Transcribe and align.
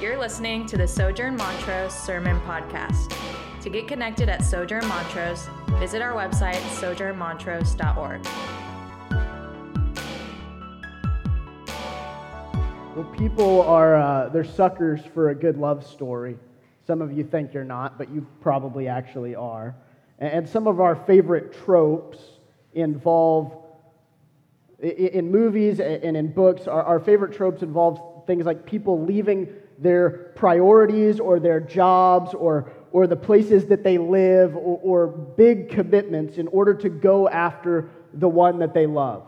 You're 0.00 0.16
listening 0.16 0.64
to 0.64 0.78
the 0.78 0.88
Sojourn 0.88 1.36
Montrose 1.36 1.92
Sermon 1.92 2.40
Podcast. 2.40 3.14
To 3.60 3.68
get 3.68 3.86
connected 3.86 4.30
at 4.30 4.42
Sojourn 4.42 4.88
Montrose, 4.88 5.46
visit 5.72 6.00
our 6.00 6.12
website, 6.12 6.62
sojournmontrose.org. 6.80 8.24
Well, 12.96 13.14
people 13.18 13.60
are 13.60 13.96
uh, 13.96 14.30
they're 14.30 14.42
suckers 14.42 15.02
for 15.12 15.28
a 15.28 15.34
good 15.34 15.58
love 15.58 15.86
story. 15.86 16.38
Some 16.86 17.02
of 17.02 17.12
you 17.12 17.22
think 17.22 17.52
you're 17.52 17.62
not, 17.62 17.98
but 17.98 18.08
you 18.10 18.26
probably 18.40 18.88
actually 18.88 19.34
are. 19.34 19.76
And 20.18 20.48
some 20.48 20.66
of 20.66 20.80
our 20.80 20.96
favorite 20.96 21.52
tropes 21.62 22.16
involve 22.72 23.52
in 24.78 25.30
movies 25.30 25.78
and 25.78 26.16
in 26.16 26.32
books. 26.32 26.66
Our 26.66 27.00
favorite 27.00 27.34
tropes 27.34 27.62
involve 27.62 28.24
things 28.26 28.46
like 28.46 28.64
people 28.64 29.04
leaving 29.04 29.46
their 29.80 30.32
priorities 30.36 31.18
or 31.18 31.40
their 31.40 31.60
jobs 31.60 32.34
or, 32.34 32.70
or 32.92 33.06
the 33.06 33.16
places 33.16 33.66
that 33.66 33.82
they 33.82 33.98
live 33.98 34.54
or, 34.54 34.78
or 34.82 35.06
big 35.08 35.70
commitments 35.70 36.36
in 36.36 36.46
order 36.48 36.74
to 36.74 36.88
go 36.88 37.28
after 37.28 37.90
the 38.14 38.28
one 38.28 38.58
that 38.58 38.74
they 38.74 38.86
love 38.86 39.26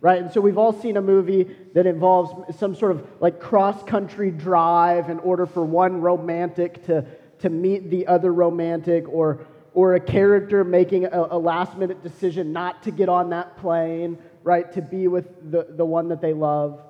right? 0.00 0.22
And 0.22 0.30
so 0.30 0.40
we've 0.40 0.58
all 0.58 0.72
seen 0.72 0.96
a 0.96 1.02
movie 1.02 1.56
that 1.74 1.84
involves 1.84 2.56
some 2.58 2.76
sort 2.76 2.92
of 2.92 3.06
like 3.20 3.40
cross 3.40 3.82
country 3.82 4.30
drive 4.30 5.10
in 5.10 5.18
order 5.20 5.46
for 5.46 5.64
one 5.64 6.00
romantic 6.00 6.84
to, 6.86 7.04
to 7.40 7.50
meet 7.50 7.90
the 7.90 8.06
other 8.06 8.32
romantic, 8.32 9.08
or, 9.08 9.46
or 9.74 9.94
a 9.94 10.00
character 10.00 10.64
making 10.64 11.06
a, 11.06 11.26
a 11.30 11.38
last 11.38 11.76
minute 11.76 12.02
decision 12.02 12.52
not 12.52 12.82
to 12.84 12.90
get 12.90 13.08
on 13.08 13.30
that 13.30 13.56
plane, 13.56 14.18
right? 14.44 14.70
To 14.72 14.82
be 14.82 15.08
with 15.08 15.50
the, 15.50 15.66
the 15.70 15.84
one 15.84 16.08
that 16.10 16.20
they 16.20 16.32
love. 16.32 16.82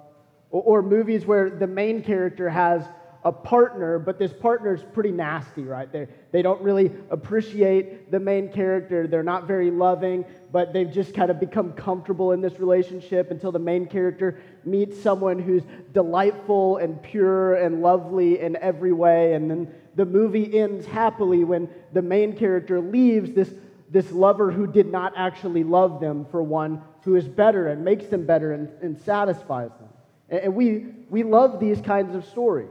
Or, 0.51 0.63
or 0.63 0.83
movies 0.83 1.27
where 1.27 1.51
the 1.51 1.67
main 1.67 2.03
character 2.03 2.49
has 2.49 2.83
a 3.27 3.33
partner, 3.33 3.99
but 3.99 4.21
this 4.21 4.33
partner 4.33 4.73
is 4.73 4.85
pretty 4.95 5.11
nasty, 5.11 5.65
right? 5.65 5.91
They, 5.91 6.07
they 6.31 6.43
don't 6.43 6.63
really 6.63 6.93
appreciate 7.11 8.09
the 8.13 8.21
main 8.21 8.53
character. 8.53 9.09
They're 9.09 9.25
not 9.25 9.49
very 9.49 9.69
loving, 9.73 10.25
but 10.53 10.73
they've 10.73 10.93
just 10.93 11.13
kind 11.13 11.29
of 11.29 11.41
become 11.41 11.73
comfortable 11.73 12.31
in 12.31 12.41
this 12.41 12.61
relationship 12.61 13.33
until 13.33 13.51
the 13.51 13.59
main 13.59 13.87
character 13.87 14.41
meets 14.65 15.03
someone 15.03 15.41
who's 15.41 15.65
delightful 15.93 16.77
and 16.77 17.03
pure 17.03 17.57
and 17.57 17.83
lovely 17.83 18.39
in 18.39 18.55
every 18.59 18.93
way. 18.93 19.35
And 19.35 19.51
then 19.51 19.75
the 19.97 20.07
movie 20.07 20.57
ends 20.57 20.87
happily 20.87 21.43
when 21.43 21.69
the 21.93 22.03
main 22.03 22.37
character 22.37 22.81
leaves 22.81 23.33
this, 23.33 23.53
this 23.91 24.13
lover 24.13 24.53
who 24.53 24.69
did 24.69 24.93
not 24.93 25.15
actually 25.17 25.65
love 25.65 26.01
them 26.01 26.27
for 26.31 26.45
one 26.45 26.81
who 27.03 27.17
is 27.17 27.27
better 27.27 27.67
and 27.69 27.85
makes 27.85 28.07
them 28.07 28.25
better 28.25 28.53
and, 28.53 28.69
and 28.83 29.01
satisfies 29.01 29.71
them. 29.81 29.86
And, 30.29 30.55
we, 30.55 30.87
we 31.09 31.23
love 31.23 31.61
these 31.61 31.81
kinds 31.81 32.15
of 32.15 32.25
stories. 32.25 32.71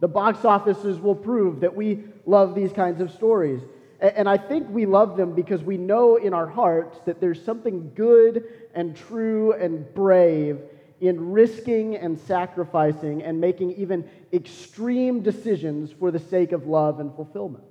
The 0.00 0.08
box 0.08 0.44
offices 0.44 0.98
will 0.98 1.14
prove 1.14 1.60
that 1.60 1.74
we 1.74 2.04
love 2.26 2.54
these 2.54 2.72
kinds 2.72 3.00
of 3.00 3.10
stories. 3.12 3.60
And 4.00 4.28
I 4.28 4.36
think 4.36 4.68
we 4.68 4.86
love 4.86 5.16
them 5.16 5.34
because 5.34 5.62
we 5.62 5.78
know 5.78 6.16
in 6.16 6.34
our 6.34 6.46
hearts 6.46 6.98
that 7.06 7.20
there's 7.20 7.42
something 7.42 7.92
good 7.94 8.44
and 8.74 8.96
true 8.96 9.52
and 9.52 9.92
brave 9.94 10.58
in 11.00 11.32
risking 11.32 11.96
and 11.96 12.18
sacrificing 12.18 13.22
and 13.22 13.40
making 13.40 13.72
even 13.72 14.08
extreme 14.32 15.22
decisions 15.22 15.92
for 15.92 16.10
the 16.10 16.18
sake 16.18 16.52
of 16.52 16.66
love 16.66 17.00
and 17.00 17.14
fulfillment. 17.14 17.64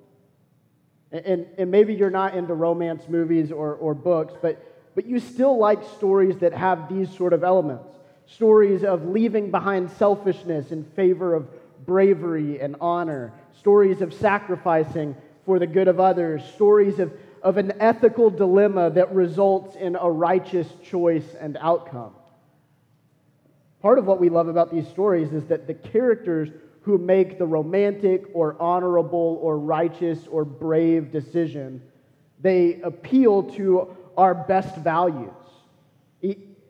And, 1.11 1.45
and 1.57 1.69
maybe 1.69 1.93
you're 1.93 2.09
not 2.09 2.35
into 2.35 2.53
romance 2.53 3.03
movies 3.07 3.51
or, 3.51 3.75
or 3.75 3.93
books, 3.93 4.33
but, 4.41 4.91
but 4.95 5.05
you 5.05 5.19
still 5.19 5.57
like 5.57 5.83
stories 5.97 6.37
that 6.39 6.53
have 6.53 6.89
these 6.89 7.15
sort 7.15 7.33
of 7.33 7.43
elements 7.43 7.87
stories 8.35 8.83
of 8.83 9.05
leaving 9.05 9.51
behind 9.51 9.89
selfishness 9.91 10.71
in 10.71 10.83
favor 10.83 11.33
of 11.33 11.47
bravery 11.85 12.59
and 12.59 12.75
honor, 12.81 13.33
stories 13.59 14.01
of 14.01 14.13
sacrificing 14.13 15.15
for 15.45 15.59
the 15.59 15.67
good 15.67 15.87
of 15.87 15.99
others, 15.99 16.43
stories 16.55 16.99
of, 16.99 17.11
of 17.41 17.57
an 17.57 17.73
ethical 17.79 18.29
dilemma 18.29 18.89
that 18.89 19.13
results 19.13 19.75
in 19.75 19.95
a 19.95 20.09
righteous 20.09 20.67
choice 20.83 21.35
and 21.39 21.57
outcome. 21.59 22.13
Part 23.81 23.99
of 23.99 24.05
what 24.05 24.19
we 24.19 24.29
love 24.29 24.47
about 24.47 24.71
these 24.71 24.87
stories 24.87 25.33
is 25.33 25.45
that 25.47 25.67
the 25.67 25.73
characters 25.73 26.49
who 26.83 26.97
make 26.97 27.37
the 27.37 27.45
romantic 27.45 28.25
or 28.33 28.55
honorable 28.61 29.39
or 29.41 29.59
righteous 29.59 30.27
or 30.27 30.45
brave 30.45 31.11
decision, 31.11 31.81
they 32.41 32.81
appeal 32.81 33.43
to 33.43 33.95
our 34.17 34.33
best 34.33 34.77
values. 34.77 35.31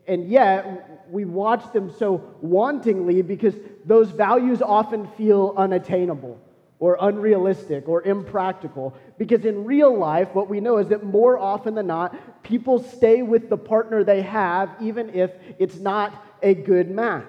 And 0.06 0.28
yet, 0.28 1.06
we 1.10 1.24
watch 1.24 1.72
them 1.72 1.90
so 1.98 2.22
wantingly 2.42 3.26
because 3.26 3.54
those 3.84 4.10
values 4.10 4.60
often 4.60 5.08
feel 5.16 5.54
unattainable 5.56 6.38
or 6.78 6.98
unrealistic 7.00 7.88
or 7.88 8.02
impractical. 8.02 8.94
Because 9.16 9.44
in 9.44 9.64
real 9.64 9.96
life, 9.96 10.28
what 10.34 10.50
we 10.50 10.60
know 10.60 10.78
is 10.78 10.88
that 10.88 11.04
more 11.04 11.38
often 11.38 11.74
than 11.74 11.86
not, 11.86 12.42
people 12.42 12.78
stay 12.82 13.22
with 13.22 13.48
the 13.48 13.56
partner 13.56 14.04
they 14.04 14.22
have, 14.22 14.70
even 14.80 15.08
if 15.14 15.30
it's 15.58 15.76
not 15.76 16.12
a 16.42 16.54
good 16.54 16.90
match. 16.90 17.24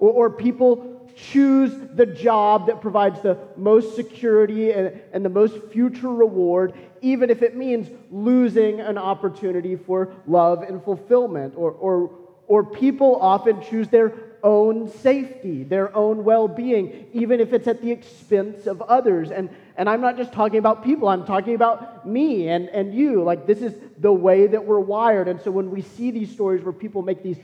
Or, 0.00 0.10
or 0.10 0.30
people 0.30 0.97
choose 1.18 1.72
the 1.94 2.06
job 2.06 2.68
that 2.68 2.80
provides 2.80 3.20
the 3.22 3.38
most 3.56 3.96
security 3.96 4.70
and, 4.72 5.00
and 5.12 5.24
the 5.24 5.30
most 5.30 5.56
future 5.72 6.12
reward, 6.12 6.72
even 7.00 7.30
if 7.30 7.42
it 7.42 7.56
means 7.56 7.88
losing 8.10 8.80
an 8.80 8.96
opportunity 8.96 9.74
for 9.74 10.12
love 10.26 10.62
and 10.62 10.82
fulfillment. 10.82 11.54
Or, 11.56 11.72
or, 11.72 12.10
or 12.46 12.64
people 12.64 13.16
often 13.20 13.62
choose 13.62 13.88
their 13.88 14.12
own 14.44 14.88
safety, 14.88 15.64
their 15.64 15.94
own 15.96 16.22
well 16.22 16.46
being, 16.46 17.06
even 17.12 17.40
if 17.40 17.52
it's 17.52 17.66
at 17.66 17.82
the 17.82 17.90
expense 17.90 18.66
of 18.66 18.80
others. 18.82 19.32
And, 19.32 19.50
and 19.76 19.88
I'm 19.88 20.00
not 20.00 20.16
just 20.16 20.32
talking 20.32 20.58
about 20.58 20.84
people, 20.84 21.08
I'm 21.08 21.26
talking 21.26 21.54
about 21.56 22.06
me 22.06 22.48
and, 22.48 22.68
and 22.68 22.94
you. 22.94 23.24
Like, 23.24 23.46
this 23.46 23.60
is 23.60 23.74
the 23.98 24.12
way 24.12 24.46
that 24.46 24.64
we're 24.64 24.78
wired. 24.78 25.26
And 25.26 25.40
so 25.40 25.50
when 25.50 25.70
we 25.70 25.82
see 25.82 26.12
these 26.12 26.30
stories 26.30 26.62
where 26.62 26.72
people 26.72 27.02
make 27.02 27.24
these 27.24 27.38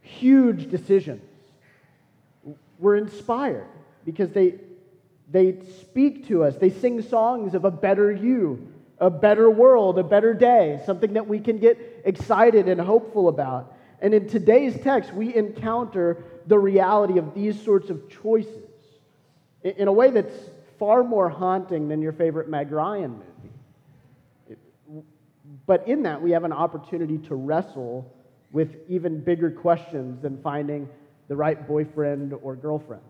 huge 0.00 0.68
decisions, 0.70 1.22
we're 2.82 2.96
inspired 2.96 3.68
because 4.04 4.30
they, 4.32 4.56
they 5.30 5.56
speak 5.80 6.26
to 6.28 6.44
us, 6.44 6.56
they 6.56 6.70
sing 6.70 7.00
songs 7.00 7.54
of 7.54 7.64
a 7.64 7.70
better 7.70 8.12
you. 8.12 8.68
A 8.98 9.10
better 9.10 9.50
world, 9.50 9.98
a 9.98 10.04
better 10.04 10.32
day, 10.32 10.80
something 10.86 11.14
that 11.14 11.26
we 11.26 11.40
can 11.40 11.58
get 11.58 12.02
excited 12.04 12.68
and 12.68 12.80
hopeful 12.80 13.26
about. 13.26 13.74
And 14.00 14.14
in 14.14 14.28
today's 14.28 14.80
text, 14.80 15.12
we 15.12 15.34
encounter 15.34 16.22
the 16.46 16.56
reality 16.56 17.18
of 17.18 17.34
these 17.34 17.60
sorts 17.60 17.90
of 17.90 18.08
choices 18.22 18.68
in 19.64 19.88
a 19.88 19.92
way 19.92 20.10
that's 20.10 20.34
far 20.78 21.02
more 21.02 21.28
haunting 21.28 21.88
than 21.88 22.00
your 22.00 22.12
favorite 22.12 22.48
Meg 22.48 22.70
Ryan 22.70 23.12
movie. 23.12 25.02
But 25.66 25.88
in 25.88 26.04
that, 26.04 26.22
we 26.22 26.30
have 26.32 26.44
an 26.44 26.52
opportunity 26.52 27.18
to 27.18 27.34
wrestle 27.34 28.12
with 28.52 28.76
even 28.88 29.20
bigger 29.20 29.50
questions 29.50 30.22
than 30.22 30.40
finding 30.42 30.88
the 31.28 31.36
right 31.36 31.66
boyfriend 31.66 32.34
or 32.42 32.56
girlfriend, 32.56 33.02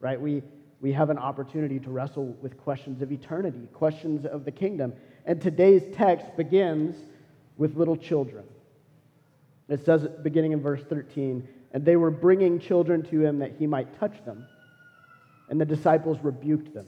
right? 0.00 0.20
We, 0.20 0.42
we 0.80 0.92
have 0.92 1.10
an 1.10 1.18
opportunity 1.18 1.78
to 1.80 1.90
wrestle 1.90 2.36
with 2.42 2.58
questions 2.58 3.02
of 3.02 3.12
eternity, 3.12 3.68
questions 3.72 4.26
of 4.26 4.44
the 4.44 4.50
kingdom. 4.50 4.92
And 5.24 5.40
today's 5.40 5.82
text 5.94 6.36
begins 6.36 6.96
with 7.56 7.76
little 7.76 7.96
children. 7.96 8.44
It 9.68 9.84
says, 9.84 10.06
beginning 10.22 10.52
in 10.52 10.62
verse 10.62 10.82
13, 10.88 11.48
and 11.72 11.84
they 11.84 11.96
were 11.96 12.10
bringing 12.10 12.60
children 12.60 13.02
to 13.04 13.24
him 13.24 13.38
that 13.40 13.52
he 13.58 13.66
might 13.66 13.98
touch 13.98 14.24
them. 14.24 14.46
And 15.48 15.60
the 15.60 15.64
disciples 15.64 16.18
rebuked 16.22 16.74
them. 16.74 16.86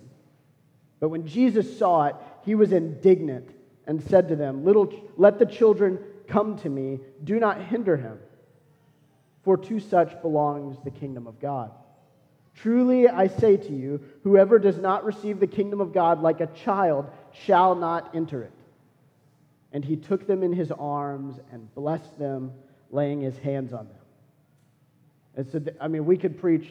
But 1.00 1.10
when 1.10 1.26
Jesus 1.26 1.78
saw 1.78 2.06
it, 2.06 2.16
he 2.44 2.54
was 2.54 2.72
indignant 2.72 3.50
and 3.86 4.02
said 4.02 4.28
to 4.28 4.36
them, 4.36 4.64
Little, 4.64 4.92
Let 5.16 5.38
the 5.38 5.46
children 5.46 5.98
come 6.26 6.58
to 6.58 6.68
me, 6.68 7.00
do 7.24 7.40
not 7.40 7.60
hinder 7.62 7.96
him, 7.96 8.18
for 9.48 9.56
to 9.56 9.80
such 9.80 10.20
belongs 10.20 10.76
the 10.84 10.90
kingdom 10.90 11.26
of 11.26 11.40
God. 11.40 11.70
Truly 12.54 13.08
I 13.08 13.28
say 13.28 13.56
to 13.56 13.72
you, 13.72 13.98
whoever 14.22 14.58
does 14.58 14.76
not 14.76 15.06
receive 15.06 15.40
the 15.40 15.46
kingdom 15.46 15.80
of 15.80 15.94
God 15.94 16.20
like 16.20 16.42
a 16.42 16.48
child 16.48 17.10
shall 17.32 17.74
not 17.74 18.14
enter 18.14 18.42
it. 18.42 18.52
And 19.72 19.82
he 19.82 19.96
took 19.96 20.26
them 20.26 20.42
in 20.42 20.52
his 20.52 20.70
arms 20.70 21.40
and 21.50 21.74
blessed 21.74 22.18
them 22.18 22.52
laying 22.90 23.22
his 23.22 23.38
hands 23.38 23.72
on 23.72 23.86
them. 23.88 23.96
And 25.34 25.50
so, 25.50 25.62
I 25.80 25.88
mean, 25.88 26.04
we 26.04 26.18
could 26.18 26.38
preach 26.38 26.68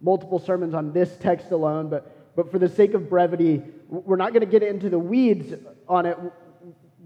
multiple 0.00 0.38
sermons 0.38 0.74
on 0.74 0.92
this 0.92 1.16
text 1.16 1.50
alone, 1.50 1.88
but, 1.88 2.36
but 2.36 2.52
for 2.52 2.60
the 2.60 2.68
sake 2.68 2.94
of 2.94 3.10
brevity, 3.10 3.64
we're 3.88 4.14
not 4.14 4.32
going 4.32 4.46
to 4.48 4.58
get 4.58 4.62
into 4.62 4.88
the 4.88 4.96
weeds 4.96 5.54
on 5.88 6.06
it. 6.06 6.16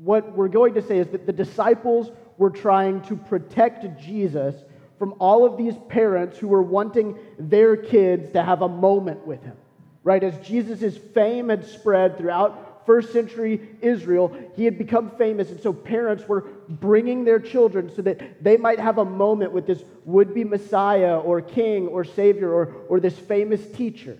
What 0.02 0.36
we're 0.36 0.48
going 0.48 0.74
to 0.74 0.82
say 0.82 0.98
is 0.98 1.06
that 1.08 1.24
the 1.24 1.32
disciples 1.32 2.10
were 2.36 2.50
trying 2.50 3.00
to 3.04 3.16
protect 3.16 3.98
Jesus 3.98 4.54
from 4.98 5.14
all 5.18 5.44
of 5.44 5.56
these 5.56 5.74
parents 5.88 6.38
who 6.38 6.48
were 6.48 6.62
wanting 6.62 7.18
their 7.38 7.76
kids 7.76 8.30
to 8.32 8.42
have 8.42 8.62
a 8.62 8.68
moment 8.68 9.26
with 9.26 9.42
him. 9.42 9.56
Right? 10.02 10.22
As 10.22 10.38
Jesus' 10.46 10.96
fame 10.96 11.48
had 11.48 11.66
spread 11.66 12.16
throughout 12.16 12.86
first 12.86 13.12
century 13.12 13.68
Israel, 13.82 14.34
he 14.54 14.64
had 14.64 14.78
become 14.78 15.10
famous. 15.18 15.50
And 15.50 15.60
so 15.60 15.72
parents 15.72 16.26
were 16.28 16.42
bringing 16.68 17.24
their 17.24 17.40
children 17.40 17.92
so 17.94 18.02
that 18.02 18.42
they 18.42 18.56
might 18.56 18.78
have 18.78 18.98
a 18.98 19.04
moment 19.04 19.52
with 19.52 19.66
this 19.66 19.82
would 20.04 20.32
be 20.32 20.44
Messiah 20.44 21.18
or 21.18 21.40
king 21.40 21.88
or 21.88 22.04
Savior 22.04 22.52
or, 22.52 22.72
or 22.88 23.00
this 23.00 23.18
famous 23.18 23.66
teacher. 23.72 24.16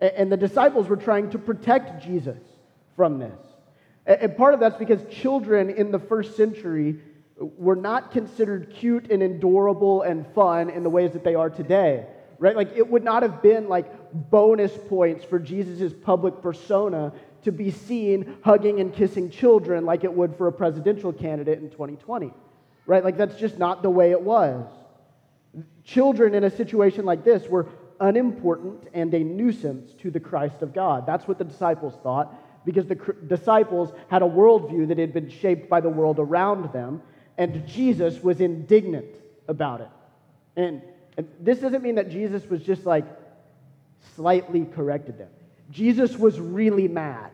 And 0.00 0.30
the 0.30 0.36
disciples 0.36 0.88
were 0.88 0.96
trying 0.96 1.30
to 1.30 1.38
protect 1.38 2.04
Jesus 2.04 2.38
from 2.94 3.18
this. 3.18 3.38
And 4.06 4.36
part 4.36 4.54
of 4.54 4.60
that's 4.60 4.76
because 4.76 5.00
children 5.10 5.70
in 5.70 5.90
the 5.90 5.98
first 5.98 6.36
century 6.36 7.00
were 7.38 7.76
not 7.76 8.12
considered 8.12 8.72
cute 8.74 9.10
and 9.10 9.22
adorable 9.22 10.02
and 10.02 10.26
fun 10.34 10.70
in 10.70 10.82
the 10.82 10.90
ways 10.90 11.12
that 11.12 11.22
they 11.22 11.34
are 11.34 11.50
today, 11.50 12.06
right? 12.38 12.56
Like 12.56 12.74
it 12.76 12.88
would 12.88 13.04
not 13.04 13.22
have 13.22 13.42
been 13.42 13.68
like 13.68 13.86
bonus 14.30 14.72
points 14.88 15.24
for 15.24 15.38
Jesus' 15.38 15.92
public 15.92 16.40
persona 16.40 17.12
to 17.42 17.52
be 17.52 17.70
seen 17.70 18.36
hugging 18.42 18.80
and 18.80 18.92
kissing 18.92 19.30
children 19.30 19.84
like 19.84 20.02
it 20.02 20.12
would 20.12 20.34
for 20.36 20.48
a 20.48 20.52
presidential 20.52 21.12
candidate 21.12 21.58
in 21.58 21.70
2020, 21.70 22.32
right? 22.86 23.04
Like 23.04 23.16
that's 23.16 23.36
just 23.36 23.58
not 23.58 23.82
the 23.82 23.90
way 23.90 24.10
it 24.12 24.20
was. 24.20 24.66
Children 25.84 26.34
in 26.34 26.44
a 26.44 26.50
situation 26.50 27.04
like 27.04 27.22
this 27.22 27.46
were 27.48 27.68
unimportant 28.00 28.88
and 28.94 29.12
a 29.14 29.20
nuisance 29.20 29.92
to 30.00 30.10
the 30.10 30.20
Christ 30.20 30.62
of 30.62 30.74
God. 30.74 31.06
That's 31.06 31.28
what 31.28 31.38
the 31.38 31.44
disciples 31.44 31.94
thought 32.02 32.34
because 32.64 32.86
the 32.86 32.96
disciples 33.28 33.92
had 34.08 34.22
a 34.22 34.26
worldview 34.26 34.88
that 34.88 34.98
had 34.98 35.12
been 35.14 35.30
shaped 35.30 35.70
by 35.70 35.80
the 35.80 35.88
world 35.88 36.18
around 36.18 36.72
them, 36.72 37.00
and 37.38 37.66
Jesus 37.66 38.22
was 38.22 38.40
indignant 38.40 39.14
about 39.48 39.80
it. 39.80 39.88
And, 40.56 40.82
and 41.16 41.28
this 41.40 41.58
doesn't 41.58 41.82
mean 41.82 41.96
that 41.96 42.10
Jesus 42.10 42.48
was 42.48 42.62
just 42.62 42.86
like 42.86 43.04
slightly 44.14 44.64
corrected 44.64 45.18
them. 45.18 45.28
Jesus 45.70 46.16
was 46.16 46.40
really 46.40 46.88
mad. 46.88 47.30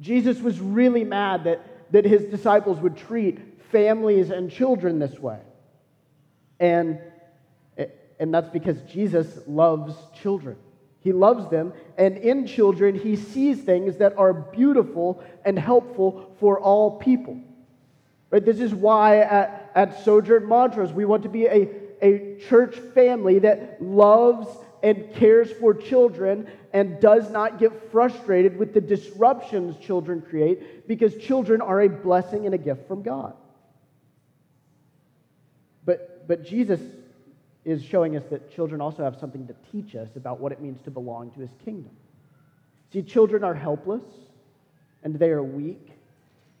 Jesus 0.00 0.40
was 0.40 0.60
really 0.60 1.04
mad 1.04 1.44
that, 1.44 1.92
that 1.92 2.04
his 2.04 2.24
disciples 2.24 2.78
would 2.80 2.96
treat 2.96 3.38
families 3.70 4.30
and 4.30 4.50
children 4.50 4.98
this 4.98 5.18
way. 5.18 5.40
And, 6.60 6.98
and 8.18 8.34
that's 8.34 8.48
because 8.50 8.80
Jesus 8.82 9.38
loves 9.46 9.94
children. 10.20 10.56
He 11.00 11.12
loves 11.12 11.48
them, 11.48 11.72
and 11.96 12.16
in 12.18 12.46
children, 12.46 12.94
he 12.94 13.14
sees 13.14 13.60
things 13.60 13.96
that 13.98 14.18
are 14.18 14.32
beautiful 14.34 15.22
and 15.44 15.58
helpful 15.58 16.34
for 16.40 16.60
all 16.60 16.98
people. 16.98 17.40
Right? 18.30 18.44
This 18.44 18.60
is 18.60 18.74
why 18.74 19.20
at, 19.20 19.70
at 19.74 20.04
Sojourn 20.04 20.46
Montrose, 20.46 20.92
we 20.92 21.04
want 21.04 21.22
to 21.22 21.28
be 21.28 21.46
a, 21.46 21.68
a 22.02 22.38
church 22.48 22.76
family 22.94 23.38
that 23.40 23.82
loves 23.82 24.48
and 24.82 25.12
cares 25.14 25.50
for 25.50 25.74
children 25.74 26.46
and 26.72 27.00
does 27.00 27.30
not 27.30 27.58
get 27.58 27.90
frustrated 27.90 28.56
with 28.58 28.74
the 28.74 28.80
disruptions 28.80 29.76
children 29.78 30.20
create 30.20 30.86
because 30.86 31.16
children 31.16 31.60
are 31.60 31.80
a 31.80 31.88
blessing 31.88 32.44
and 32.44 32.54
a 32.54 32.58
gift 32.58 32.86
from 32.86 33.02
God. 33.02 33.34
But, 35.84 36.28
but 36.28 36.44
Jesus 36.44 36.80
is 37.64 37.82
showing 37.82 38.16
us 38.16 38.24
that 38.30 38.54
children 38.54 38.80
also 38.80 39.02
have 39.02 39.18
something 39.18 39.46
to 39.46 39.54
teach 39.72 39.96
us 39.96 40.08
about 40.16 40.38
what 40.38 40.52
it 40.52 40.60
means 40.60 40.80
to 40.82 40.90
belong 40.90 41.30
to 41.32 41.40
his 41.40 41.50
kingdom. 41.64 41.90
See, 42.92 43.02
children 43.02 43.42
are 43.42 43.54
helpless 43.54 44.04
and 45.02 45.18
they 45.18 45.30
are 45.30 45.42
weak 45.42 45.97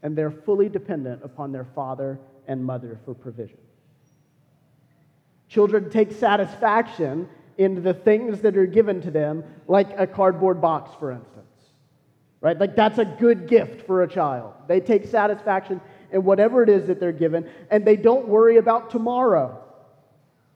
and 0.02 0.16
they're 0.16 0.30
fully 0.30 0.68
dependent 0.68 1.22
upon 1.24 1.52
their 1.52 1.64
father 1.64 2.18
and 2.46 2.64
mother 2.64 2.98
for 3.04 3.14
provision. 3.14 3.58
Children 5.48 5.90
take 5.90 6.12
satisfaction 6.12 7.28
in 7.56 7.82
the 7.82 7.94
things 7.94 8.40
that 8.42 8.56
are 8.56 8.66
given 8.66 9.00
to 9.02 9.10
them, 9.10 9.42
like 9.66 9.88
a 9.98 10.06
cardboard 10.06 10.60
box, 10.60 10.94
for 10.98 11.10
instance. 11.10 11.44
Right? 12.40 12.58
Like 12.58 12.76
that's 12.76 12.98
a 12.98 13.04
good 13.04 13.48
gift 13.48 13.86
for 13.86 14.02
a 14.02 14.08
child. 14.08 14.54
They 14.68 14.80
take 14.80 15.06
satisfaction 15.06 15.80
in 16.12 16.22
whatever 16.24 16.62
it 16.62 16.68
is 16.68 16.86
that 16.86 17.00
they're 17.00 17.12
given, 17.12 17.48
and 17.70 17.84
they 17.84 17.96
don't 17.96 18.28
worry 18.28 18.58
about 18.58 18.90
tomorrow 18.90 19.62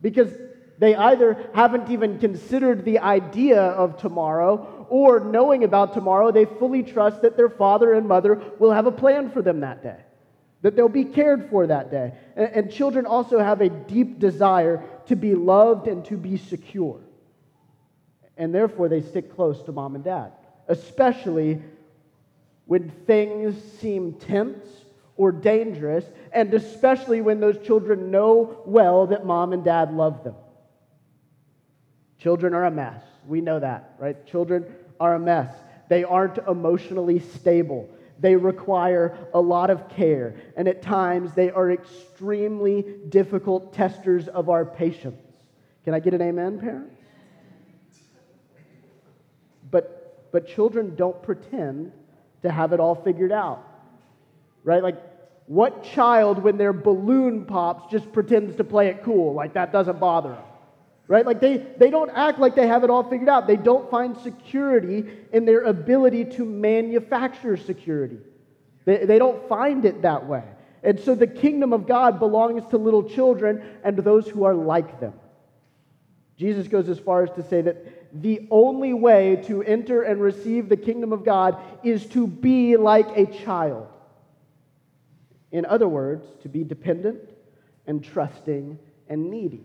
because 0.00 0.32
they 0.78 0.94
either 0.94 1.50
haven't 1.54 1.90
even 1.90 2.18
considered 2.18 2.84
the 2.84 2.98
idea 2.98 3.60
of 3.60 3.98
tomorrow 3.98 4.86
or 4.88 5.20
knowing 5.20 5.64
about 5.64 5.94
tomorrow, 5.94 6.30
they 6.30 6.44
fully 6.44 6.82
trust 6.82 7.22
that 7.22 7.36
their 7.36 7.48
father 7.48 7.92
and 7.94 8.06
mother 8.08 8.42
will 8.58 8.72
have 8.72 8.86
a 8.86 8.92
plan 8.92 9.30
for 9.30 9.42
them 9.42 9.60
that 9.60 9.82
day, 9.82 10.00
that 10.62 10.76
they'll 10.76 10.88
be 10.88 11.04
cared 11.04 11.48
for 11.50 11.66
that 11.66 11.90
day. 11.90 12.12
And, 12.36 12.48
and 12.48 12.72
children 12.72 13.06
also 13.06 13.38
have 13.38 13.60
a 13.60 13.68
deep 13.68 14.18
desire 14.18 14.82
to 15.06 15.16
be 15.16 15.34
loved 15.34 15.88
and 15.88 16.04
to 16.06 16.16
be 16.16 16.36
secure. 16.36 17.00
And 18.36 18.54
therefore, 18.54 18.88
they 18.88 19.02
stick 19.02 19.34
close 19.34 19.62
to 19.62 19.72
mom 19.72 19.94
and 19.94 20.04
dad, 20.04 20.32
especially 20.68 21.62
when 22.66 22.90
things 23.06 23.54
seem 23.80 24.14
tense 24.14 24.66
or 25.16 25.30
dangerous, 25.30 26.04
and 26.32 26.52
especially 26.54 27.20
when 27.20 27.40
those 27.40 27.58
children 27.64 28.10
know 28.10 28.62
well 28.64 29.06
that 29.08 29.26
mom 29.26 29.52
and 29.52 29.62
dad 29.62 29.92
love 29.92 30.24
them. 30.24 30.34
Children 32.22 32.54
are 32.54 32.66
a 32.66 32.70
mess. 32.70 33.02
We 33.26 33.40
know 33.40 33.58
that, 33.58 33.96
right? 33.98 34.24
Children 34.26 34.72
are 35.00 35.16
a 35.16 35.18
mess. 35.18 35.52
They 35.88 36.04
aren't 36.04 36.38
emotionally 36.46 37.18
stable. 37.18 37.90
They 38.20 38.36
require 38.36 39.18
a 39.34 39.40
lot 39.40 39.70
of 39.70 39.88
care, 39.88 40.36
and 40.56 40.68
at 40.68 40.82
times 40.82 41.34
they 41.34 41.50
are 41.50 41.72
extremely 41.72 42.84
difficult 43.08 43.74
testers 43.74 44.28
of 44.28 44.50
our 44.50 44.64
patience. 44.64 45.20
Can 45.84 45.94
I 45.94 45.98
get 45.98 46.14
an 46.14 46.22
amen, 46.22 46.60
parents? 46.60 46.94
But, 49.68 50.30
but 50.30 50.46
children 50.46 50.94
don't 50.94 51.20
pretend 51.24 51.90
to 52.42 52.52
have 52.52 52.72
it 52.72 52.78
all 52.78 52.94
figured 52.94 53.32
out, 53.32 53.66
right? 54.62 54.82
Like, 54.84 55.02
what 55.46 55.82
child, 55.82 56.40
when 56.40 56.56
their 56.56 56.72
balloon 56.72 57.46
pops, 57.46 57.90
just 57.90 58.12
pretends 58.12 58.54
to 58.58 58.64
play 58.64 58.86
it 58.86 59.02
cool? 59.02 59.34
Like, 59.34 59.54
that 59.54 59.72
doesn't 59.72 59.98
bother 59.98 60.28
them 60.28 60.44
right? 61.08 61.26
Like 61.26 61.40
they, 61.40 61.56
they 61.56 61.90
don't 61.90 62.10
act 62.10 62.38
like 62.38 62.54
they 62.54 62.66
have 62.66 62.84
it 62.84 62.90
all 62.90 63.02
figured 63.02 63.28
out. 63.28 63.46
They 63.46 63.56
don't 63.56 63.90
find 63.90 64.16
security 64.18 65.04
in 65.32 65.44
their 65.44 65.62
ability 65.62 66.24
to 66.36 66.44
manufacture 66.44 67.56
security. 67.56 68.18
They, 68.84 69.04
they 69.04 69.18
don't 69.18 69.48
find 69.48 69.84
it 69.84 70.02
that 70.02 70.26
way. 70.26 70.44
And 70.82 70.98
so 70.98 71.14
the 71.14 71.26
kingdom 71.26 71.72
of 71.72 71.86
God 71.86 72.18
belongs 72.18 72.68
to 72.70 72.78
little 72.78 73.08
children 73.08 73.62
and 73.84 73.96
those 73.98 74.28
who 74.28 74.44
are 74.44 74.54
like 74.54 75.00
them. 75.00 75.14
Jesus 76.36 76.66
goes 76.66 76.88
as 76.88 76.98
far 76.98 77.22
as 77.22 77.30
to 77.32 77.42
say 77.48 77.62
that 77.62 78.22
the 78.22 78.46
only 78.50 78.92
way 78.92 79.36
to 79.46 79.62
enter 79.62 80.02
and 80.02 80.20
receive 80.20 80.68
the 80.68 80.76
kingdom 80.76 81.12
of 81.12 81.24
God 81.24 81.56
is 81.84 82.04
to 82.06 82.26
be 82.26 82.76
like 82.76 83.06
a 83.16 83.26
child. 83.26 83.86
In 85.52 85.64
other 85.66 85.86
words, 85.86 86.26
to 86.42 86.48
be 86.48 86.64
dependent 86.64 87.20
and 87.86 88.02
trusting 88.02 88.78
and 89.08 89.30
needy. 89.30 89.64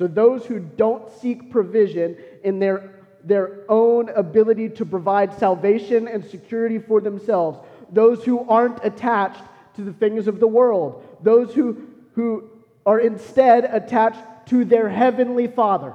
So 0.00 0.06
those 0.06 0.46
who 0.46 0.60
don't 0.60 1.10
seek 1.20 1.50
provision 1.50 2.16
in 2.42 2.58
their, 2.58 2.90
their 3.22 3.66
own 3.68 4.08
ability 4.08 4.70
to 4.70 4.86
provide 4.86 5.38
salvation 5.38 6.08
and 6.08 6.24
security 6.24 6.78
for 6.78 7.02
themselves, 7.02 7.58
those 7.92 8.24
who 8.24 8.48
aren't 8.48 8.82
attached 8.82 9.42
to 9.76 9.82
the 9.82 9.92
things 9.92 10.26
of 10.26 10.40
the 10.40 10.46
world, 10.46 11.06
those 11.22 11.52
who, 11.52 11.86
who 12.14 12.48
are 12.86 12.98
instead 12.98 13.66
attached 13.66 14.24
to 14.46 14.64
their 14.64 14.88
heavenly 14.88 15.46
Father. 15.46 15.92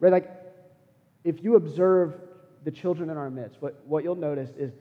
Right? 0.00 0.10
Like, 0.10 0.30
if 1.22 1.44
you 1.44 1.54
observe 1.54 2.14
the 2.64 2.72
children 2.72 3.08
in 3.08 3.18
our 3.18 3.30
midst, 3.30 3.62
what, 3.62 3.86
what 3.86 4.02
you'll 4.02 4.16
notice 4.16 4.50
is, 4.58 4.72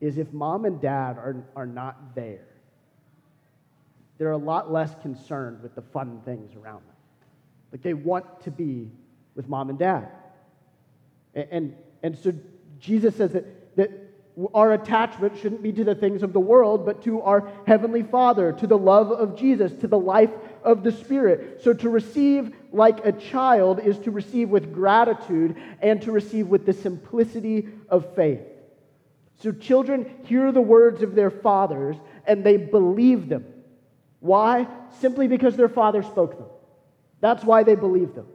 is 0.00 0.18
if 0.18 0.32
mom 0.32 0.66
and 0.66 0.80
dad 0.80 1.18
are, 1.18 1.44
are 1.56 1.66
not 1.66 2.14
there, 2.14 2.46
they're 4.18 4.32
a 4.32 4.36
lot 4.36 4.72
less 4.72 4.94
concerned 5.00 5.62
with 5.62 5.74
the 5.74 5.82
fun 5.82 6.20
things 6.24 6.54
around 6.56 6.82
them. 6.86 6.96
Like 7.72 7.82
they 7.82 7.94
want 7.94 8.42
to 8.42 8.50
be 8.50 8.90
with 9.34 9.48
mom 9.48 9.70
and 9.70 9.78
dad. 9.78 10.08
And, 11.34 11.48
and, 11.50 11.76
and 12.02 12.18
so 12.18 12.32
Jesus 12.80 13.16
says 13.16 13.32
that, 13.32 13.76
that 13.76 13.90
our 14.54 14.72
attachment 14.72 15.36
shouldn't 15.38 15.62
be 15.62 15.72
to 15.72 15.84
the 15.84 15.94
things 15.94 16.22
of 16.22 16.32
the 16.32 16.40
world, 16.40 16.86
but 16.86 17.02
to 17.04 17.20
our 17.22 17.50
Heavenly 17.66 18.02
Father, 18.02 18.52
to 18.52 18.66
the 18.66 18.78
love 18.78 19.10
of 19.10 19.36
Jesus, 19.36 19.72
to 19.80 19.88
the 19.88 19.98
life 19.98 20.30
of 20.62 20.84
the 20.84 20.92
Spirit. 20.92 21.60
So 21.62 21.72
to 21.74 21.88
receive 21.88 22.54
like 22.72 23.04
a 23.04 23.12
child 23.12 23.80
is 23.80 23.98
to 24.00 24.10
receive 24.10 24.48
with 24.48 24.72
gratitude 24.72 25.56
and 25.80 26.00
to 26.02 26.12
receive 26.12 26.48
with 26.48 26.66
the 26.66 26.72
simplicity 26.72 27.68
of 27.88 28.14
faith. 28.14 28.40
So 29.40 29.52
children 29.52 30.18
hear 30.24 30.50
the 30.52 30.60
words 30.60 31.02
of 31.02 31.14
their 31.14 31.30
fathers 31.30 31.96
and 32.26 32.44
they 32.44 32.56
believe 32.56 33.28
them. 33.28 33.44
Why? 34.20 34.66
Simply 35.00 35.28
because 35.28 35.56
their 35.56 35.68
father 35.68 36.02
spoke 36.02 36.38
them. 36.38 36.48
That's 37.20 37.44
why 37.44 37.62
they 37.62 37.74
believed 37.74 38.14
them. 38.14 38.26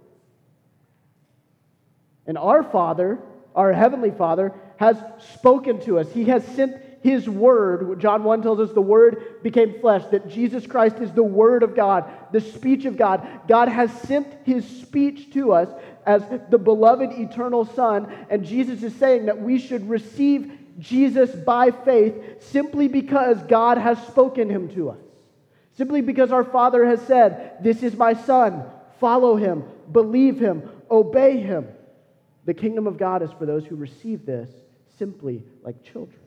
And 2.26 2.38
our 2.38 2.64
Father, 2.64 3.20
our 3.56 3.74
Heavenly 3.74 4.12
Father, 4.12 4.54
has 4.78 4.98
spoken 5.36 5.80
to 5.82 6.00
us. 6.00 6.12
He 6.12 6.26
has 6.26 6.46
sent 6.56 6.82
His 7.02 7.30
Word. 7.30 8.00
John 8.00 8.24
1 8.24 8.42
tells 8.42 8.60
us 8.60 8.74
the 8.74 8.82
Word 8.82 9.44
became 9.44 9.80
flesh, 9.80 10.04
that 10.12 10.30
Jesus 10.30 10.66
Christ 10.66 10.98
is 11.00 11.12
the 11.12 11.24
Word 11.24 11.64
of 11.64 11.76
God, 11.76 12.10
the 12.32 12.42
speech 12.42 12.86
of 12.86 12.98
God. 12.98 13.28
God 13.48 13.68
has 13.68 13.92
sent 14.02 14.28
His 14.46 14.66
speech 14.66 15.34
to 15.34 15.52
us 15.52 15.70
as 16.06 16.24
the 16.50 16.58
beloved 16.58 17.12
eternal 17.12 17.66
Son. 17.66 18.14
And 18.30 18.46
Jesus 18.46 18.84
is 18.84 18.96
saying 18.96 19.26
that 19.26 19.42
we 19.42 19.60
should 19.60 19.90
receive 19.90 20.52
Jesus 20.80 21.30
by 21.32 21.72
faith 21.72 22.42
simply 22.42 22.88
because 22.88 23.42
God 23.44 23.78
has 23.78 24.02
spoken 24.08 24.50
Him 24.50 24.70
to 24.76 24.92
us. 24.92 25.03
Simply 25.76 26.02
because 26.02 26.32
our 26.32 26.44
Father 26.44 26.86
has 26.86 27.02
said, 27.02 27.58
This 27.62 27.84
is 27.84 27.96
my 27.96 28.14
Son, 28.14 28.64
follow 29.00 29.36
him, 29.36 29.64
believe 29.92 30.40
him, 30.40 30.70
obey 30.90 31.38
him. 31.38 31.68
The 32.46 32.54
kingdom 32.54 32.88
of 32.88 32.98
God 32.98 33.22
is 33.22 33.32
for 33.32 33.46
those 33.46 33.66
who 33.66 33.76
receive 33.76 34.26
this 34.26 34.50
simply 34.98 35.44
like 35.64 35.84
children. 35.84 36.20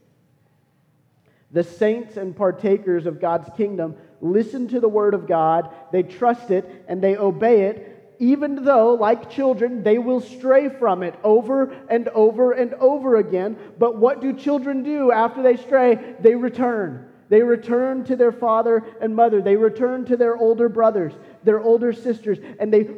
The 1.52 1.62
saints 1.62 2.16
and 2.16 2.36
partakers 2.36 3.06
of 3.06 3.20
God's 3.20 3.48
kingdom 3.56 3.96
listen 4.20 4.68
to 4.68 4.80
the 4.80 4.88
word 4.88 5.14
of 5.14 5.28
God, 5.28 5.72
they 5.92 6.02
trust 6.02 6.50
it, 6.50 6.84
and 6.88 7.00
they 7.00 7.16
obey 7.16 7.62
it, 7.62 8.14
even 8.18 8.64
though, 8.64 8.94
like 8.94 9.30
children, 9.30 9.82
they 9.82 9.98
will 9.98 10.20
stray 10.20 10.68
from 10.68 11.02
it 11.02 11.14
over 11.22 11.70
and 11.88 12.08
over 12.08 12.52
and 12.52 12.74
over 12.74 13.16
again. 13.16 13.56
But 13.78 13.96
what 13.96 14.20
do 14.20 14.32
children 14.32 14.82
do 14.82 15.12
after 15.12 15.42
they 15.42 15.56
stray? 15.56 16.16
They 16.20 16.34
return. 16.34 17.08
They 17.28 17.42
return 17.42 18.04
to 18.04 18.16
their 18.16 18.32
father 18.32 18.84
and 19.00 19.16
mother. 19.16 19.42
They 19.42 19.56
return 19.56 20.04
to 20.06 20.16
their 20.16 20.36
older 20.36 20.68
brothers, 20.68 21.12
their 21.42 21.60
older 21.60 21.92
sisters, 21.92 22.38
and 22.60 22.72
they 22.72 22.88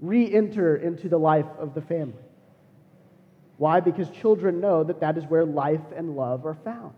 re 0.00 0.32
enter 0.32 0.76
into 0.76 1.08
the 1.08 1.18
life 1.18 1.46
of 1.58 1.74
the 1.74 1.80
family. 1.80 2.22
Why? 3.56 3.80
Because 3.80 4.10
children 4.10 4.60
know 4.60 4.82
that 4.84 5.00
that 5.00 5.16
is 5.16 5.24
where 5.24 5.44
life 5.44 5.80
and 5.94 6.16
love 6.16 6.44
are 6.44 6.54
found. 6.54 6.94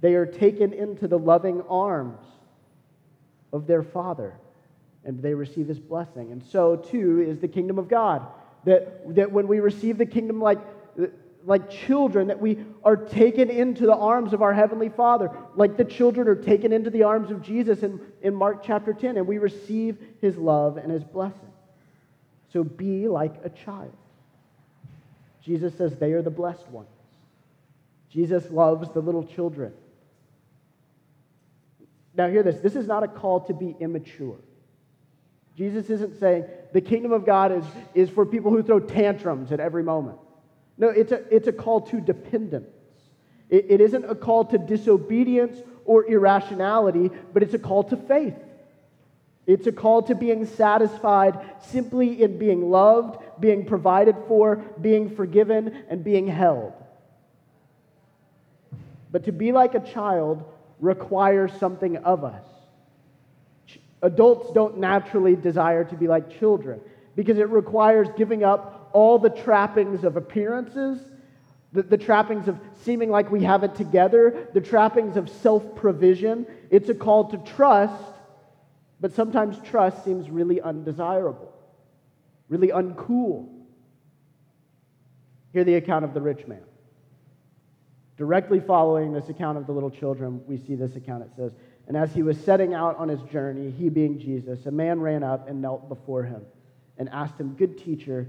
They 0.00 0.14
are 0.14 0.26
taken 0.26 0.72
into 0.72 1.06
the 1.06 1.18
loving 1.18 1.62
arms 1.68 2.24
of 3.52 3.66
their 3.66 3.82
Father, 3.82 4.34
and 5.04 5.22
they 5.22 5.34
receive 5.34 5.68
His 5.68 5.78
blessing. 5.78 6.32
And 6.32 6.42
so, 6.42 6.76
too, 6.76 7.20
is 7.20 7.38
the 7.38 7.48
kingdom 7.48 7.78
of 7.78 7.88
God. 7.88 8.26
That, 8.64 9.14
that 9.16 9.30
when 9.30 9.48
we 9.48 9.60
receive 9.60 9.98
the 9.98 10.06
kingdom 10.06 10.40
like, 10.40 10.58
like 11.44 11.70
children, 11.70 12.28
that 12.28 12.40
we 12.40 12.64
are 12.84 12.96
taken 12.96 13.50
into 13.50 13.86
the 13.86 13.94
arms 13.94 14.32
of 14.32 14.42
our 14.42 14.52
Heavenly 14.52 14.88
Father, 14.88 15.30
like 15.54 15.76
the 15.76 15.84
children 15.84 16.28
are 16.28 16.36
taken 16.36 16.72
into 16.72 16.90
the 16.90 17.02
arms 17.02 17.30
of 17.30 17.42
Jesus 17.42 17.82
in, 17.82 18.00
in 18.22 18.34
Mark 18.34 18.62
chapter 18.64 18.92
10, 18.92 19.16
and 19.16 19.26
we 19.26 19.38
receive 19.38 19.98
His 20.20 20.36
love 20.36 20.76
and 20.76 20.90
His 20.90 21.04
blessing. 21.04 21.52
So 22.52 22.62
be 22.62 23.08
like 23.08 23.34
a 23.44 23.50
child. 23.50 23.96
Jesus 25.42 25.74
says 25.76 25.96
they 25.96 26.12
are 26.12 26.22
the 26.22 26.30
blessed 26.30 26.68
ones. 26.68 26.88
Jesus 28.10 28.50
loves 28.50 28.90
the 28.90 29.00
little 29.00 29.24
children. 29.24 29.72
Now, 32.14 32.28
hear 32.28 32.42
this 32.42 32.60
this 32.60 32.76
is 32.76 32.86
not 32.86 33.02
a 33.02 33.08
call 33.08 33.40
to 33.46 33.54
be 33.54 33.74
immature. 33.80 34.36
Jesus 35.56 35.90
isn't 35.90 36.18
saying 36.18 36.44
the 36.72 36.80
kingdom 36.80 37.12
of 37.12 37.26
God 37.26 37.52
is, 37.52 37.64
is 37.94 38.10
for 38.10 38.24
people 38.24 38.50
who 38.50 38.62
throw 38.62 38.80
tantrums 38.80 39.52
at 39.52 39.60
every 39.60 39.82
moment. 39.82 40.18
No, 40.82 40.88
it's 40.88 41.12
a, 41.12 41.22
it's 41.32 41.46
a 41.46 41.52
call 41.52 41.82
to 41.82 42.00
dependence. 42.00 42.68
It, 43.48 43.66
it 43.68 43.80
isn't 43.80 44.04
a 44.04 44.16
call 44.16 44.46
to 44.46 44.58
disobedience 44.58 45.62
or 45.84 46.04
irrationality, 46.10 47.08
but 47.32 47.44
it's 47.44 47.54
a 47.54 47.58
call 47.60 47.84
to 47.84 47.96
faith. 47.96 48.34
It's 49.46 49.68
a 49.68 49.72
call 49.72 50.02
to 50.02 50.16
being 50.16 50.44
satisfied 50.44 51.38
simply 51.60 52.20
in 52.20 52.36
being 52.36 52.68
loved, 52.68 53.22
being 53.38 53.64
provided 53.64 54.16
for, 54.26 54.56
being 54.56 55.14
forgiven, 55.14 55.84
and 55.88 56.02
being 56.02 56.26
held. 56.26 56.72
But 59.12 59.26
to 59.26 59.32
be 59.32 59.52
like 59.52 59.76
a 59.76 59.80
child 59.80 60.42
requires 60.80 61.52
something 61.60 61.98
of 61.98 62.24
us. 62.24 62.44
Adults 64.02 64.52
don't 64.52 64.78
naturally 64.78 65.36
desire 65.36 65.84
to 65.84 65.94
be 65.94 66.08
like 66.08 66.40
children 66.40 66.80
because 67.14 67.38
it 67.38 67.48
requires 67.50 68.08
giving 68.16 68.42
up 68.42 68.81
all 68.92 69.18
the 69.18 69.30
trappings 69.30 70.04
of 70.04 70.16
appearances, 70.16 71.00
the, 71.72 71.82
the 71.82 71.98
trappings 71.98 72.48
of 72.48 72.58
seeming 72.82 73.10
like 73.10 73.30
we 73.30 73.42
have 73.44 73.64
it 73.64 73.74
together, 73.74 74.48
the 74.52 74.60
trappings 74.60 75.16
of 75.16 75.28
self 75.28 75.74
provision. 75.74 76.46
It's 76.70 76.88
a 76.88 76.94
call 76.94 77.30
to 77.30 77.38
trust, 77.38 78.02
but 79.00 79.12
sometimes 79.14 79.56
trust 79.64 80.04
seems 80.04 80.30
really 80.30 80.60
undesirable, 80.60 81.52
really 82.48 82.68
uncool. 82.68 83.48
Hear 85.52 85.64
the 85.64 85.74
account 85.74 86.04
of 86.04 86.14
the 86.14 86.20
rich 86.20 86.46
man. 86.46 86.62
Directly 88.16 88.60
following 88.60 89.12
this 89.12 89.28
account 89.28 89.58
of 89.58 89.66
the 89.66 89.72
little 89.72 89.90
children, 89.90 90.42
we 90.46 90.56
see 90.58 90.74
this 90.74 90.96
account. 90.96 91.24
It 91.24 91.30
says, 91.36 91.52
And 91.88 91.96
as 91.96 92.14
he 92.14 92.22
was 92.22 92.38
setting 92.38 92.74
out 92.74 92.96
on 92.96 93.08
his 93.08 93.20
journey, 93.22 93.70
he 93.70 93.88
being 93.88 94.18
Jesus, 94.18 94.66
a 94.66 94.70
man 94.70 95.00
ran 95.00 95.22
up 95.22 95.48
and 95.48 95.60
knelt 95.60 95.88
before 95.88 96.22
him 96.22 96.42
and 96.98 97.08
asked 97.08 97.40
him, 97.40 97.54
Good 97.54 97.78
teacher, 97.78 98.28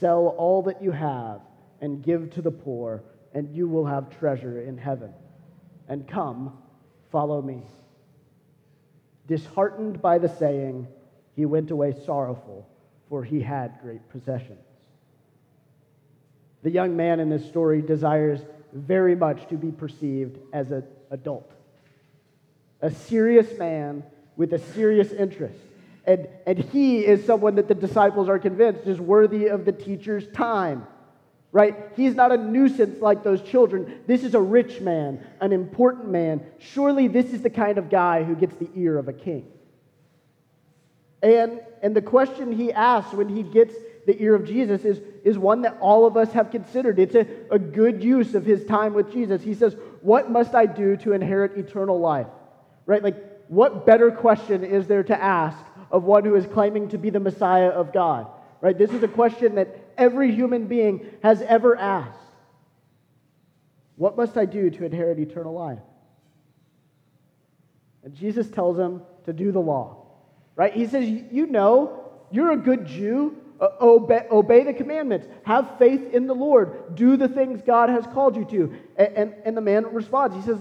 sell 0.00 0.28
all 0.38 0.62
that 0.62 0.82
you 0.82 0.90
have 0.90 1.40
and 1.80 2.02
give 2.02 2.30
to 2.30 2.42
the 2.42 2.50
poor, 2.50 3.02
and 3.32 3.54
you 3.54 3.68
will 3.68 3.86
have 3.86 4.16
treasure 4.18 4.60
in 4.60 4.78
heaven. 4.78 5.12
And 5.88 6.06
come, 6.08 6.56
follow 7.10 7.42
me. 7.42 7.62
Disheartened 9.26 10.00
by 10.00 10.18
the 10.18 10.28
saying, 10.28 10.86
he 11.34 11.44
went 11.46 11.70
away 11.70 11.94
sorrowful, 12.06 12.68
for 13.08 13.24
he 13.24 13.40
had 13.40 13.78
great 13.82 14.08
possessions. 14.10 14.60
The 16.62 16.70
young 16.70 16.96
man 16.96 17.20
in 17.20 17.28
this 17.28 17.44
story 17.46 17.82
desires 17.82 18.40
very 18.72 19.14
much 19.14 19.48
to 19.48 19.56
be 19.56 19.70
perceived 19.70 20.38
as 20.52 20.70
an 20.70 20.84
adult, 21.10 21.50
a 22.80 22.90
serious 22.90 23.58
man 23.58 24.02
with 24.36 24.52
a 24.52 24.58
serious 24.58 25.12
interest. 25.12 25.58
And, 26.06 26.28
and 26.46 26.58
he 26.58 27.04
is 27.04 27.24
someone 27.24 27.54
that 27.56 27.68
the 27.68 27.74
disciples 27.74 28.28
are 28.28 28.38
convinced 28.38 28.86
is 28.86 29.00
worthy 29.00 29.46
of 29.46 29.64
the 29.64 29.72
teacher's 29.72 30.26
time. 30.28 30.86
Right? 31.50 31.76
He's 31.96 32.14
not 32.14 32.32
a 32.32 32.36
nuisance 32.36 33.00
like 33.00 33.22
those 33.22 33.40
children. 33.40 34.00
This 34.06 34.24
is 34.24 34.34
a 34.34 34.40
rich 34.40 34.80
man, 34.80 35.24
an 35.40 35.52
important 35.52 36.08
man. 36.08 36.44
Surely 36.58 37.06
this 37.06 37.32
is 37.32 37.42
the 37.42 37.50
kind 37.50 37.78
of 37.78 37.88
guy 37.88 38.24
who 38.24 38.34
gets 38.34 38.56
the 38.56 38.68
ear 38.74 38.98
of 38.98 39.08
a 39.08 39.12
king. 39.12 39.46
And, 41.22 41.60
and 41.80 41.94
the 41.94 42.02
question 42.02 42.52
he 42.52 42.72
asks 42.72 43.14
when 43.14 43.28
he 43.28 43.42
gets 43.42 43.74
the 44.06 44.20
ear 44.20 44.34
of 44.34 44.44
Jesus 44.44 44.84
is, 44.84 45.00
is 45.24 45.38
one 45.38 45.62
that 45.62 45.78
all 45.80 46.06
of 46.06 46.16
us 46.16 46.30
have 46.32 46.50
considered. 46.50 46.98
It's 46.98 47.14
a, 47.14 47.26
a 47.50 47.58
good 47.58 48.02
use 48.02 48.34
of 48.34 48.44
his 48.44 48.64
time 48.64 48.92
with 48.92 49.12
Jesus. 49.12 49.42
He 49.42 49.54
says, 49.54 49.76
What 50.02 50.30
must 50.30 50.54
I 50.54 50.66
do 50.66 50.96
to 50.98 51.12
inherit 51.12 51.56
eternal 51.56 51.98
life? 51.98 52.26
Right? 52.84 53.02
Like, 53.02 53.16
what 53.48 53.86
better 53.86 54.10
question 54.10 54.64
is 54.64 54.86
there 54.86 55.02
to 55.04 55.22
ask 55.22 55.56
of 55.90 56.04
one 56.04 56.24
who 56.24 56.34
is 56.34 56.46
claiming 56.46 56.88
to 56.88 56.98
be 56.98 57.10
the 57.10 57.20
Messiah 57.20 57.68
of 57.68 57.92
God? 57.92 58.26
Right? 58.60 58.76
This 58.76 58.90
is 58.90 59.02
a 59.02 59.08
question 59.08 59.56
that 59.56 59.76
every 59.98 60.34
human 60.34 60.66
being 60.66 61.06
has 61.22 61.42
ever 61.42 61.76
asked. 61.76 62.18
What 63.96 64.16
must 64.16 64.36
I 64.36 64.44
do 64.44 64.70
to 64.70 64.84
inherit 64.84 65.18
eternal 65.18 65.52
life? 65.52 65.78
And 68.02 68.14
Jesus 68.14 68.48
tells 68.48 68.78
him 68.78 69.02
to 69.24 69.32
do 69.32 69.52
the 69.52 69.60
law. 69.60 70.06
Right? 70.56 70.72
He 70.72 70.86
says, 70.86 71.08
You 71.08 71.46
know, 71.46 72.10
you're 72.30 72.52
a 72.52 72.56
good 72.56 72.86
Jew. 72.86 73.38
Uh, 73.60 73.68
obey, 73.80 74.26
obey, 74.32 74.64
the 74.64 74.72
commandments. 74.72 75.28
Have 75.44 75.78
faith 75.78 76.12
in 76.12 76.26
the 76.26 76.34
Lord. 76.34 76.96
Do 76.96 77.16
the 77.16 77.28
things 77.28 77.62
God 77.62 77.88
has 77.88 78.04
called 78.06 78.36
you 78.36 78.44
to. 78.46 78.74
And, 78.96 79.16
and, 79.16 79.34
and 79.44 79.56
the 79.56 79.60
man 79.60 79.86
responds. 79.94 80.34
He 80.34 80.42
says, 80.42 80.58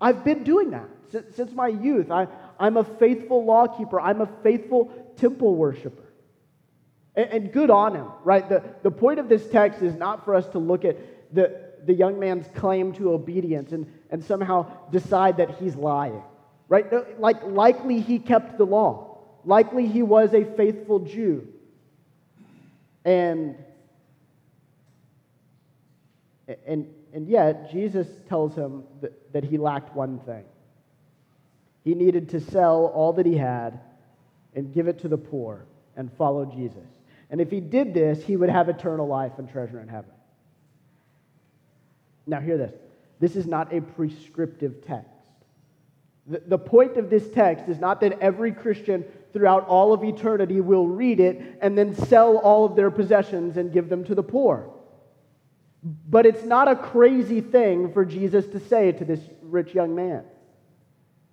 I've 0.00 0.24
been 0.24 0.44
doing 0.44 0.70
that 0.70 0.88
since, 1.10 1.36
since 1.36 1.52
my 1.52 1.68
youth. 1.68 2.10
I, 2.10 2.28
I'm 2.58 2.76
a 2.76 2.84
faithful 2.84 3.44
lawkeeper. 3.44 4.00
I'm 4.00 4.20
a 4.20 4.28
faithful 4.42 4.92
temple 5.16 5.54
worshiper. 5.56 6.02
And, 7.14 7.30
and 7.30 7.52
good 7.52 7.70
on 7.70 7.94
him, 7.94 8.06
right? 8.24 8.48
The, 8.48 8.62
the 8.82 8.90
point 8.90 9.18
of 9.18 9.28
this 9.28 9.48
text 9.48 9.82
is 9.82 9.94
not 9.94 10.24
for 10.24 10.34
us 10.34 10.46
to 10.48 10.58
look 10.58 10.84
at 10.84 10.96
the, 11.34 11.72
the 11.84 11.94
young 11.94 12.18
man's 12.18 12.46
claim 12.54 12.92
to 12.94 13.12
obedience 13.12 13.72
and, 13.72 13.90
and 14.10 14.24
somehow 14.24 14.66
decide 14.90 15.38
that 15.38 15.58
he's 15.58 15.74
lying, 15.74 16.22
right? 16.68 17.18
Like, 17.18 17.42
likely 17.44 18.00
he 18.00 18.18
kept 18.18 18.58
the 18.58 18.66
law. 18.66 19.18
Likely 19.44 19.86
he 19.86 20.02
was 20.02 20.34
a 20.34 20.44
faithful 20.44 21.00
Jew. 21.00 21.46
And, 23.04 23.56
and, 26.66 26.92
and 27.12 27.28
yet, 27.28 27.70
Jesus 27.70 28.08
tells 28.28 28.54
him 28.56 28.84
that, 29.00 29.32
that 29.32 29.44
he 29.44 29.58
lacked 29.58 29.94
one 29.94 30.18
thing. 30.20 30.44
He 31.86 31.94
needed 31.94 32.30
to 32.30 32.40
sell 32.40 32.86
all 32.86 33.12
that 33.12 33.26
he 33.26 33.36
had 33.36 33.78
and 34.56 34.74
give 34.74 34.88
it 34.88 34.98
to 35.02 35.08
the 35.08 35.16
poor 35.16 35.66
and 35.96 36.12
follow 36.14 36.44
Jesus. 36.44 36.88
And 37.30 37.40
if 37.40 37.48
he 37.48 37.60
did 37.60 37.94
this, 37.94 38.24
he 38.24 38.36
would 38.36 38.48
have 38.48 38.68
eternal 38.68 39.06
life 39.06 39.38
and 39.38 39.48
treasure 39.48 39.78
in 39.78 39.86
heaven. 39.86 40.10
Now, 42.26 42.40
hear 42.40 42.58
this 42.58 42.72
this 43.20 43.36
is 43.36 43.46
not 43.46 43.72
a 43.72 43.80
prescriptive 43.80 44.84
text. 44.84 45.30
The, 46.26 46.42
the 46.44 46.58
point 46.58 46.96
of 46.96 47.08
this 47.08 47.30
text 47.30 47.68
is 47.68 47.78
not 47.78 48.00
that 48.00 48.18
every 48.20 48.50
Christian 48.50 49.04
throughout 49.32 49.68
all 49.68 49.92
of 49.92 50.02
eternity 50.02 50.60
will 50.60 50.88
read 50.88 51.20
it 51.20 51.56
and 51.62 51.78
then 51.78 51.94
sell 51.94 52.38
all 52.38 52.64
of 52.64 52.74
their 52.74 52.90
possessions 52.90 53.58
and 53.58 53.72
give 53.72 53.88
them 53.88 54.02
to 54.06 54.14
the 54.16 54.24
poor. 54.24 54.72
But 55.84 56.26
it's 56.26 56.42
not 56.42 56.66
a 56.66 56.74
crazy 56.74 57.40
thing 57.40 57.92
for 57.92 58.04
Jesus 58.04 58.44
to 58.48 58.58
say 58.58 58.90
to 58.90 59.04
this 59.04 59.20
rich 59.40 59.72
young 59.72 59.94
man. 59.94 60.24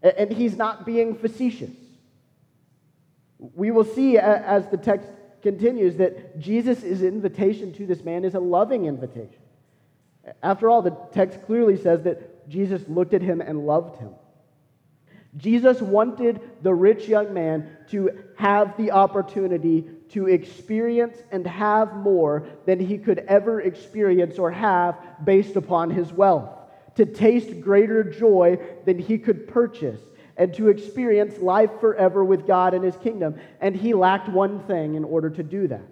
And 0.03 0.31
he's 0.31 0.57
not 0.57 0.86
being 0.86 1.15
facetious. 1.15 1.72
We 3.39 3.72
will 3.72 3.86
see 3.86 4.17
as 4.17 4.67
the 4.67 4.77
text 4.77 5.07
continues 5.41 5.98
that 5.98 6.39
Jesus' 6.39 6.83
invitation 7.01 7.74
to 7.74 7.86
this 7.86 8.03
man 8.03 8.25
is 8.25 8.36
a 8.36 8.39
loving 8.39 8.86
invitation. 8.86 9.39
After 10.41 10.69
all, 10.69 10.81
the 10.81 10.95
text 11.13 11.41
clearly 11.45 11.77
says 11.77 12.03
that 12.03 12.50
Jesus 12.50 12.81
looked 12.88 13.13
at 13.13 13.22
him 13.22 13.41
and 13.41 13.65
loved 13.65 14.00
him. 14.00 14.12
Jesus 15.36 15.81
wanted 15.81 16.39
the 16.62 16.74
rich 16.74 17.07
young 17.07 17.33
man 17.33 17.75
to 17.89 18.24
have 18.38 18.77
the 18.77 18.91
opportunity 18.91 19.86
to 20.10 20.27
experience 20.27 21.17
and 21.31 21.45
have 21.48 21.95
more 21.95 22.45
than 22.65 22.79
he 22.79 22.98
could 23.00 23.19
ever 23.19 23.60
experience 23.60 24.38
or 24.38 24.51
have 24.51 24.95
based 25.24 25.55
upon 25.55 25.89
his 25.89 26.13
wealth, 26.13 26.50
to 26.95 27.05
taste 27.05 27.62
greater 27.62 28.03
joy 28.03 28.57
than 28.85 29.00
he 29.00 29.17
could 29.17 29.47
purchase, 29.47 30.00
and 30.38 30.53
to 30.55 30.69
experience 30.69 31.39
life 31.39 31.69
forever 31.79 32.23
with 32.23 32.47
God 32.47 32.73
and 32.73 32.83
his 32.83 32.97
kingdom. 32.97 33.39
And 33.62 33.75
he 33.75 33.93
lacked 33.93 34.29
one 34.29 34.62
thing 34.62 34.95
in 34.95 35.03
order 35.03 35.29
to 35.29 35.43
do 35.43 35.67
that. 35.67 35.88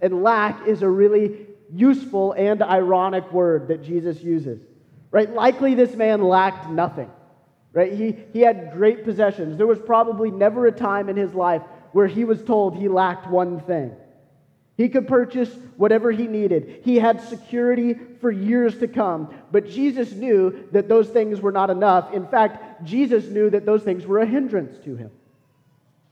And 0.00 0.22
lack 0.22 0.66
is 0.66 0.82
a 0.82 0.88
really 0.88 1.46
useful 1.72 2.32
and 2.32 2.62
ironic 2.62 3.32
word 3.32 3.68
that 3.68 3.82
Jesus 3.82 4.22
uses. 4.22 4.60
Right? 5.10 5.32
Likely 5.32 5.74
this 5.74 5.94
man 5.94 6.22
lacked 6.22 6.70
nothing. 6.70 7.10
Right? 7.72 7.92
He, 7.92 8.16
he 8.32 8.40
had 8.40 8.72
great 8.72 9.04
possessions. 9.04 9.56
There 9.56 9.66
was 9.66 9.78
probably 9.78 10.30
never 10.30 10.66
a 10.66 10.72
time 10.72 11.08
in 11.08 11.16
his 11.16 11.34
life 11.34 11.62
where 11.92 12.06
he 12.06 12.24
was 12.24 12.42
told 12.42 12.76
he 12.76 12.88
lacked 12.88 13.26
one 13.28 13.60
thing. 13.60 13.92
He 14.78 14.88
could 14.88 15.08
purchase 15.08 15.50
whatever 15.76 16.12
he 16.12 16.28
needed. 16.28 16.82
He 16.84 16.96
had 16.96 17.20
security 17.20 17.94
for 18.20 18.30
years 18.30 18.78
to 18.78 18.86
come. 18.86 19.34
But 19.50 19.68
Jesus 19.68 20.12
knew 20.12 20.68
that 20.70 20.88
those 20.88 21.08
things 21.08 21.40
were 21.40 21.50
not 21.50 21.68
enough. 21.68 22.14
In 22.14 22.28
fact, 22.28 22.84
Jesus 22.84 23.26
knew 23.26 23.50
that 23.50 23.66
those 23.66 23.82
things 23.82 24.06
were 24.06 24.20
a 24.20 24.26
hindrance 24.26 24.78
to 24.84 24.94
him. 24.94 25.10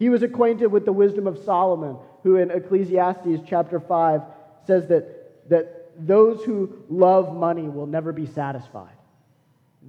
He 0.00 0.08
was 0.08 0.25
acquainted 0.25 0.66
with 0.66 0.85
the 0.85 0.92
wisdom 0.92 1.28
of 1.28 1.38
Solomon, 1.44 1.96
who 2.25 2.37
in 2.37 2.50
Ecclesiastes 2.50 3.40
chapter 3.46 3.78
5 3.78 4.23
says 4.66 4.88
that, 4.88 5.49
that 5.49 5.92
those 6.04 6.42
who 6.42 6.82
love 6.90 7.35
money 7.35 7.68
will 7.68 7.87
never 7.87 8.12
be 8.12 8.26
satisfied. 8.26 8.96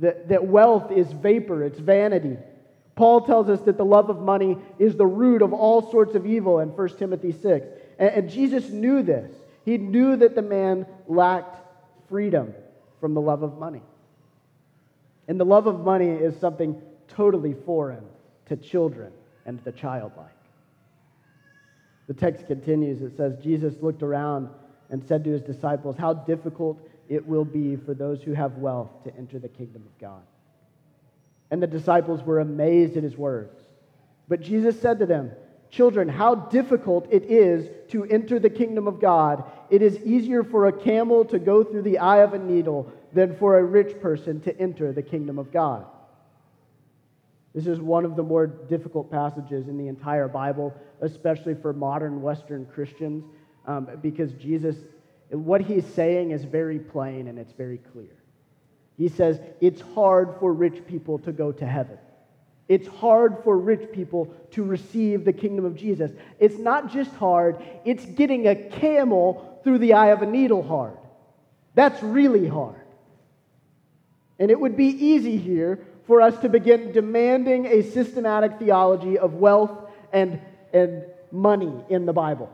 That, 0.01 0.29
that 0.29 0.45
wealth 0.45 0.91
is 0.91 1.11
vapor, 1.11 1.63
it's 1.63 1.79
vanity. 1.79 2.37
Paul 2.95 3.21
tells 3.21 3.49
us 3.49 3.59
that 3.61 3.77
the 3.77 3.85
love 3.85 4.11
of 4.11 4.21
money 4.21 4.55
is 4.77 4.95
the 4.95 5.05
root 5.07 5.41
of 5.41 5.51
all 5.51 5.91
sorts 5.91 6.13
of 6.13 6.27
evil 6.27 6.59
in 6.59 6.69
1 6.69 6.97
Timothy 6.97 7.31
6. 7.31 7.65
And, 7.97 8.09
and 8.09 8.29
Jesus 8.29 8.69
knew 8.69 9.03
this. 9.03 9.31
He 9.65 9.77
knew 9.77 10.15
that 10.17 10.35
the 10.35 10.41
man 10.41 10.85
lacked 11.07 11.57
freedom 12.09 12.53
from 12.99 13.13
the 13.13 13.21
love 13.21 13.43
of 13.43 13.57
money. 13.57 13.81
And 15.27 15.39
the 15.39 15.45
love 15.45 15.67
of 15.67 15.81
money 15.81 16.09
is 16.09 16.39
something 16.39 16.81
totally 17.07 17.53
foreign 17.65 18.05
to 18.47 18.55
children 18.55 19.11
and 19.45 19.59
the 19.63 19.71
childlike. 19.71 20.31
The 22.07 22.13
text 22.13 22.47
continues. 22.47 23.01
It 23.01 23.17
says, 23.17 23.37
Jesus 23.43 23.73
looked 23.81 24.03
around 24.03 24.49
and 24.89 25.05
said 25.05 25.23
to 25.25 25.31
his 25.31 25.41
disciples, 25.41 25.97
How 25.97 26.13
difficult 26.13 26.79
it 27.09 27.25
will 27.25 27.45
be 27.45 27.75
for 27.75 27.93
those 27.93 28.21
who 28.23 28.33
have 28.33 28.57
wealth 28.57 29.03
to 29.03 29.15
enter 29.17 29.39
the 29.39 29.49
kingdom 29.49 29.83
of 29.85 29.99
God. 29.99 30.21
And 31.51 31.61
the 31.61 31.67
disciples 31.67 32.23
were 32.23 32.39
amazed 32.39 32.97
at 32.97 33.03
his 33.03 33.17
words. 33.17 33.61
But 34.27 34.41
Jesus 34.41 34.79
said 34.79 34.99
to 34.99 35.05
them, 35.05 35.31
Children, 35.69 36.07
how 36.07 36.35
difficult 36.35 37.07
it 37.11 37.23
is 37.23 37.69
to 37.91 38.05
enter 38.05 38.39
the 38.39 38.49
kingdom 38.49 38.87
of 38.87 39.01
God. 39.01 39.43
It 39.69 39.81
is 39.81 39.99
easier 39.99 40.43
for 40.43 40.67
a 40.67 40.71
camel 40.71 41.25
to 41.25 41.39
go 41.39 41.63
through 41.63 41.81
the 41.81 41.99
eye 41.99 42.19
of 42.19 42.33
a 42.33 42.39
needle 42.39 42.91
than 43.13 43.35
for 43.37 43.57
a 43.57 43.63
rich 43.63 43.99
person 44.01 44.41
to 44.41 44.59
enter 44.59 44.91
the 44.91 45.01
kingdom 45.01 45.39
of 45.39 45.51
God. 45.51 45.85
This 47.53 47.67
is 47.67 47.79
one 47.79 48.05
of 48.05 48.15
the 48.15 48.23
more 48.23 48.45
difficult 48.45 49.09
passages 49.09 49.67
in 49.67 49.77
the 49.77 49.87
entire 49.87 50.27
Bible, 50.27 50.73
especially 51.01 51.55
for 51.55 51.73
modern 51.73 52.21
Western 52.21 52.65
Christians, 52.65 53.23
um, 53.65 53.89
because 54.01 54.31
Jesus, 54.33 54.75
what 55.31 55.61
he's 55.61 55.85
saying 55.85 56.31
is 56.31 56.43
very 56.43 56.79
plain 56.79 57.27
and 57.27 57.39
it's 57.39 57.53
very 57.53 57.79
clear. 57.91 58.15
He 58.97 59.09
says 59.09 59.39
it's 59.59 59.81
hard 59.81 60.35
for 60.39 60.53
rich 60.53 60.85
people 60.87 61.19
to 61.19 61.31
go 61.31 61.51
to 61.51 61.65
heaven. 61.65 61.97
It's 62.67 62.87
hard 62.87 63.37
for 63.43 63.57
rich 63.57 63.91
people 63.91 64.33
to 64.51 64.63
receive 64.63 65.23
the 65.23 65.33
kingdom 65.33 65.65
of 65.65 65.75
Jesus. 65.75 66.11
It's 66.39 66.57
not 66.57 66.91
just 66.91 67.11
hard, 67.15 67.63
it's 67.85 68.05
getting 68.05 68.47
a 68.47 68.55
camel 68.55 69.59
through 69.63 69.79
the 69.79 69.93
eye 69.93 70.07
of 70.07 70.21
a 70.21 70.25
needle 70.25 70.63
hard. 70.63 70.97
That's 71.75 72.01
really 72.03 72.47
hard. 72.47 72.81
And 74.39 74.51
it 74.51 74.59
would 74.59 74.75
be 74.75 74.87
easy 74.87 75.37
here 75.37 75.85
for 76.05 76.21
us 76.21 76.37
to 76.39 76.49
begin 76.49 76.91
demanding 76.91 77.65
a 77.65 77.83
systematic 77.83 78.59
theology 78.59 79.17
of 79.17 79.35
wealth 79.35 79.71
and, 80.13 80.39
and 80.73 81.03
money 81.31 81.73
in 81.89 82.05
the 82.05 82.13
Bible. 82.13 82.51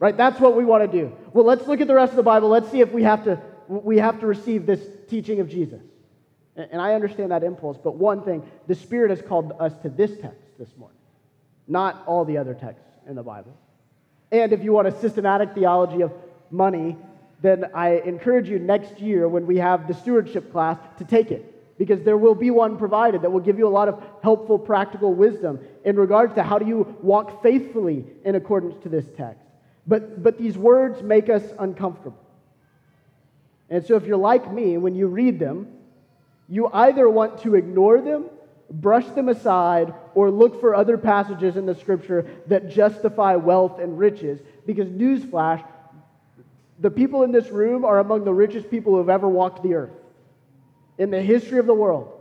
Right? 0.00 0.16
That's 0.16 0.38
what 0.38 0.56
we 0.56 0.64
want 0.64 0.90
to 0.90 1.00
do. 1.00 1.12
Well, 1.32 1.44
let's 1.44 1.66
look 1.66 1.80
at 1.80 1.88
the 1.88 1.94
rest 1.94 2.10
of 2.10 2.16
the 2.16 2.22
Bible. 2.22 2.48
Let's 2.48 2.70
see 2.70 2.80
if 2.80 2.92
we 2.92 3.02
have 3.02 3.24
to, 3.24 3.40
we 3.68 3.98
have 3.98 4.20
to 4.20 4.26
receive 4.26 4.66
this 4.66 4.80
teaching 5.08 5.40
of 5.40 5.48
Jesus. 5.48 5.80
And 6.58 6.82
I 6.82 6.94
understand 6.94 7.30
that 7.30 7.44
impulse, 7.44 7.78
but 7.82 7.94
one 7.94 8.22
thing, 8.22 8.42
the 8.66 8.74
Spirit 8.74 9.10
has 9.10 9.22
called 9.22 9.52
us 9.60 9.72
to 9.82 9.88
this 9.88 10.10
text 10.20 10.42
this 10.58 10.68
morning, 10.76 10.98
not 11.68 12.02
all 12.06 12.24
the 12.24 12.36
other 12.36 12.52
texts 12.52 12.98
in 13.08 13.14
the 13.14 13.22
Bible. 13.22 13.56
And 14.32 14.52
if 14.52 14.64
you 14.64 14.72
want 14.72 14.88
a 14.88 15.00
systematic 15.00 15.54
theology 15.54 16.02
of 16.02 16.12
money, 16.50 16.96
then 17.40 17.66
I 17.74 18.00
encourage 18.00 18.48
you 18.48 18.58
next 18.58 18.98
year 18.98 19.28
when 19.28 19.46
we 19.46 19.58
have 19.58 19.86
the 19.86 19.94
stewardship 19.94 20.50
class 20.50 20.78
to 20.98 21.04
take 21.04 21.30
it. 21.30 21.54
Because 21.78 22.02
there 22.02 22.16
will 22.16 22.34
be 22.34 22.50
one 22.50 22.76
provided 22.76 23.22
that 23.22 23.30
will 23.30 23.38
give 23.38 23.56
you 23.56 23.68
a 23.68 23.70
lot 23.70 23.88
of 23.88 24.02
helpful 24.20 24.58
practical 24.58 25.14
wisdom 25.14 25.60
in 25.84 25.94
regards 25.94 26.34
to 26.34 26.42
how 26.42 26.58
do 26.58 26.66
you 26.66 26.96
walk 27.02 27.40
faithfully 27.40 28.04
in 28.24 28.34
accordance 28.34 28.74
to 28.82 28.88
this 28.88 29.04
text. 29.16 29.44
But, 29.86 30.20
but 30.20 30.38
these 30.38 30.58
words 30.58 31.02
make 31.04 31.30
us 31.30 31.44
uncomfortable. 31.56 32.18
And 33.70 33.86
so 33.86 33.94
if 33.94 34.06
you're 34.06 34.16
like 34.16 34.52
me, 34.52 34.76
when 34.76 34.96
you 34.96 35.06
read 35.06 35.38
them, 35.38 35.68
you 36.48 36.68
either 36.72 37.08
want 37.08 37.42
to 37.42 37.54
ignore 37.54 38.00
them, 38.00 38.26
brush 38.70 39.06
them 39.08 39.28
aside, 39.28 39.92
or 40.14 40.30
look 40.30 40.60
for 40.60 40.74
other 40.74 40.96
passages 40.96 41.56
in 41.56 41.66
the 41.66 41.74
scripture 41.74 42.26
that 42.46 42.70
justify 42.70 43.36
wealth 43.36 43.78
and 43.78 43.98
riches. 43.98 44.40
Because, 44.66 44.88
newsflash, 44.88 45.64
the 46.78 46.90
people 46.90 47.22
in 47.22 47.32
this 47.32 47.48
room 47.48 47.84
are 47.84 47.98
among 47.98 48.24
the 48.24 48.32
richest 48.32 48.70
people 48.70 48.92
who 48.92 48.98
have 48.98 49.08
ever 49.08 49.28
walked 49.28 49.62
the 49.62 49.74
earth 49.74 49.92
in 50.96 51.10
the 51.10 51.20
history 51.20 51.58
of 51.58 51.66
the 51.66 51.74
world. 51.74 52.14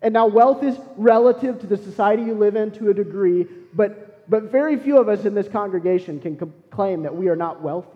And 0.00 0.12
now, 0.12 0.26
wealth 0.26 0.62
is 0.62 0.78
relative 0.96 1.60
to 1.60 1.66
the 1.66 1.76
society 1.76 2.22
you 2.22 2.34
live 2.34 2.54
in 2.54 2.70
to 2.72 2.90
a 2.90 2.94
degree, 2.94 3.46
but, 3.74 4.30
but 4.30 4.44
very 4.44 4.76
few 4.76 4.98
of 4.98 5.08
us 5.08 5.24
in 5.24 5.34
this 5.34 5.48
congregation 5.48 6.20
can 6.20 6.52
claim 6.70 7.02
that 7.02 7.16
we 7.16 7.28
are 7.28 7.36
not 7.36 7.62
wealthy. 7.62 7.88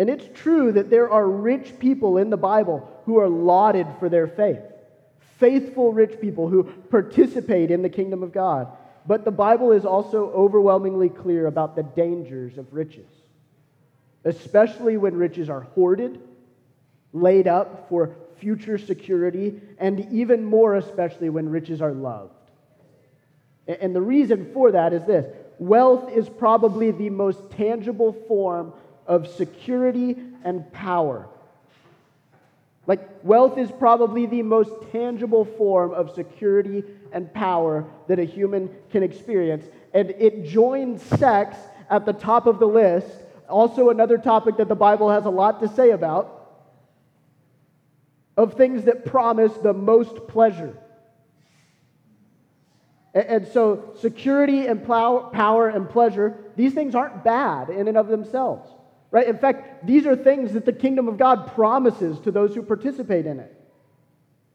And 0.00 0.08
it's 0.08 0.24
true 0.32 0.72
that 0.72 0.88
there 0.88 1.10
are 1.10 1.28
rich 1.28 1.78
people 1.78 2.16
in 2.16 2.30
the 2.30 2.36
Bible 2.38 2.90
who 3.04 3.18
are 3.18 3.28
lauded 3.28 3.86
for 3.98 4.08
their 4.08 4.26
faith, 4.26 4.62
faithful 5.38 5.92
rich 5.92 6.18
people 6.22 6.48
who 6.48 6.64
participate 6.64 7.70
in 7.70 7.82
the 7.82 7.90
kingdom 7.90 8.22
of 8.22 8.32
God. 8.32 8.68
But 9.06 9.26
the 9.26 9.30
Bible 9.30 9.72
is 9.72 9.84
also 9.84 10.30
overwhelmingly 10.30 11.10
clear 11.10 11.48
about 11.48 11.76
the 11.76 11.82
dangers 11.82 12.56
of 12.56 12.72
riches, 12.72 13.10
especially 14.24 14.96
when 14.96 15.16
riches 15.16 15.50
are 15.50 15.60
hoarded, 15.60 16.18
laid 17.12 17.46
up 17.46 17.90
for 17.90 18.16
future 18.38 18.78
security, 18.78 19.60
and 19.76 20.10
even 20.10 20.42
more 20.42 20.76
especially 20.76 21.28
when 21.28 21.46
riches 21.46 21.82
are 21.82 21.92
loved. 21.92 22.32
And 23.68 23.94
the 23.94 24.00
reason 24.00 24.50
for 24.54 24.72
that 24.72 24.94
is 24.94 25.04
this 25.04 25.26
wealth 25.58 26.10
is 26.10 26.26
probably 26.26 26.90
the 26.90 27.10
most 27.10 27.50
tangible 27.50 28.14
form 28.26 28.72
of 29.06 29.28
security 29.28 30.16
and 30.44 30.70
power. 30.72 31.28
Like, 32.86 33.08
wealth 33.22 33.58
is 33.58 33.70
probably 33.70 34.26
the 34.26 34.42
most 34.42 34.72
tangible 34.90 35.44
form 35.44 35.92
of 35.92 36.14
security 36.14 36.82
and 37.12 37.32
power 37.32 37.84
that 38.08 38.18
a 38.18 38.24
human 38.24 38.70
can 38.90 39.02
experience. 39.02 39.64
And 39.94 40.10
it 40.10 40.44
joins 40.46 41.02
sex 41.02 41.56
at 41.88 42.06
the 42.06 42.12
top 42.12 42.46
of 42.46 42.58
the 42.58 42.66
list. 42.66 43.08
Also, 43.48 43.90
another 43.90 44.18
topic 44.18 44.56
that 44.56 44.68
the 44.68 44.74
Bible 44.74 45.10
has 45.10 45.24
a 45.24 45.30
lot 45.30 45.60
to 45.60 45.68
say 45.68 45.90
about 45.90 46.36
of 48.36 48.54
things 48.54 48.84
that 48.84 49.04
promise 49.04 49.52
the 49.58 49.74
most 49.74 50.26
pleasure. 50.26 50.76
And 53.12 53.46
so, 53.48 53.92
security 54.00 54.66
and 54.66 54.84
power 54.84 55.68
and 55.68 55.90
pleasure, 55.90 56.36
these 56.56 56.72
things 56.72 56.94
aren't 56.94 57.24
bad 57.24 57.68
in 57.68 57.88
and 57.88 57.96
of 57.96 58.06
themselves. 58.08 58.70
Right? 59.10 59.26
In 59.26 59.38
fact, 59.38 59.86
these 59.86 60.06
are 60.06 60.14
things 60.14 60.52
that 60.52 60.64
the 60.64 60.72
kingdom 60.72 61.08
of 61.08 61.18
God 61.18 61.52
promises 61.54 62.20
to 62.20 62.30
those 62.30 62.54
who 62.54 62.62
participate 62.62 63.26
in 63.26 63.40
it. 63.40 63.56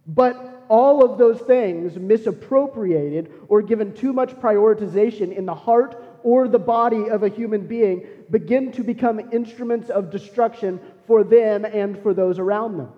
But 0.07 0.65
all 0.69 1.03
of 1.03 1.17
those 1.17 1.39
things 1.41 1.97
misappropriated 1.97 3.31
or 3.47 3.61
given 3.61 3.93
too 3.93 4.13
much 4.13 4.31
prioritization 4.35 5.35
in 5.35 5.45
the 5.45 5.55
heart 5.55 6.01
or 6.23 6.47
the 6.47 6.59
body 6.59 7.09
of 7.09 7.23
a 7.23 7.29
human 7.29 7.67
being 7.67 8.07
begin 8.29 8.71
to 8.73 8.83
become 8.83 9.19
instruments 9.31 9.89
of 9.89 10.09
destruction 10.09 10.79
for 11.05 11.23
them 11.23 11.65
and 11.65 12.01
for 12.01 12.13
those 12.13 12.39
around 12.39 12.77
them. 12.77 12.91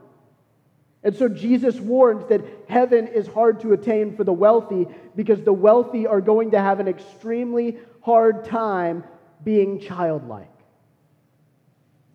And 1.03 1.15
so 1.15 1.29
Jesus 1.29 1.79
warns 1.79 2.25
that 2.27 2.41
heaven 2.67 3.07
is 3.07 3.27
hard 3.27 3.61
to 3.61 3.73
attain 3.73 4.15
for 4.15 4.23
the 4.23 4.33
wealthy 4.33 4.87
because 5.15 5.41
the 5.41 5.53
wealthy 5.53 6.07
are 6.07 6.21
going 6.21 6.51
to 6.51 6.59
have 6.59 6.79
an 6.79 6.87
extremely 6.87 7.77
hard 8.01 8.45
time 8.45 9.03
being 9.43 9.79
childlike. 9.79 10.56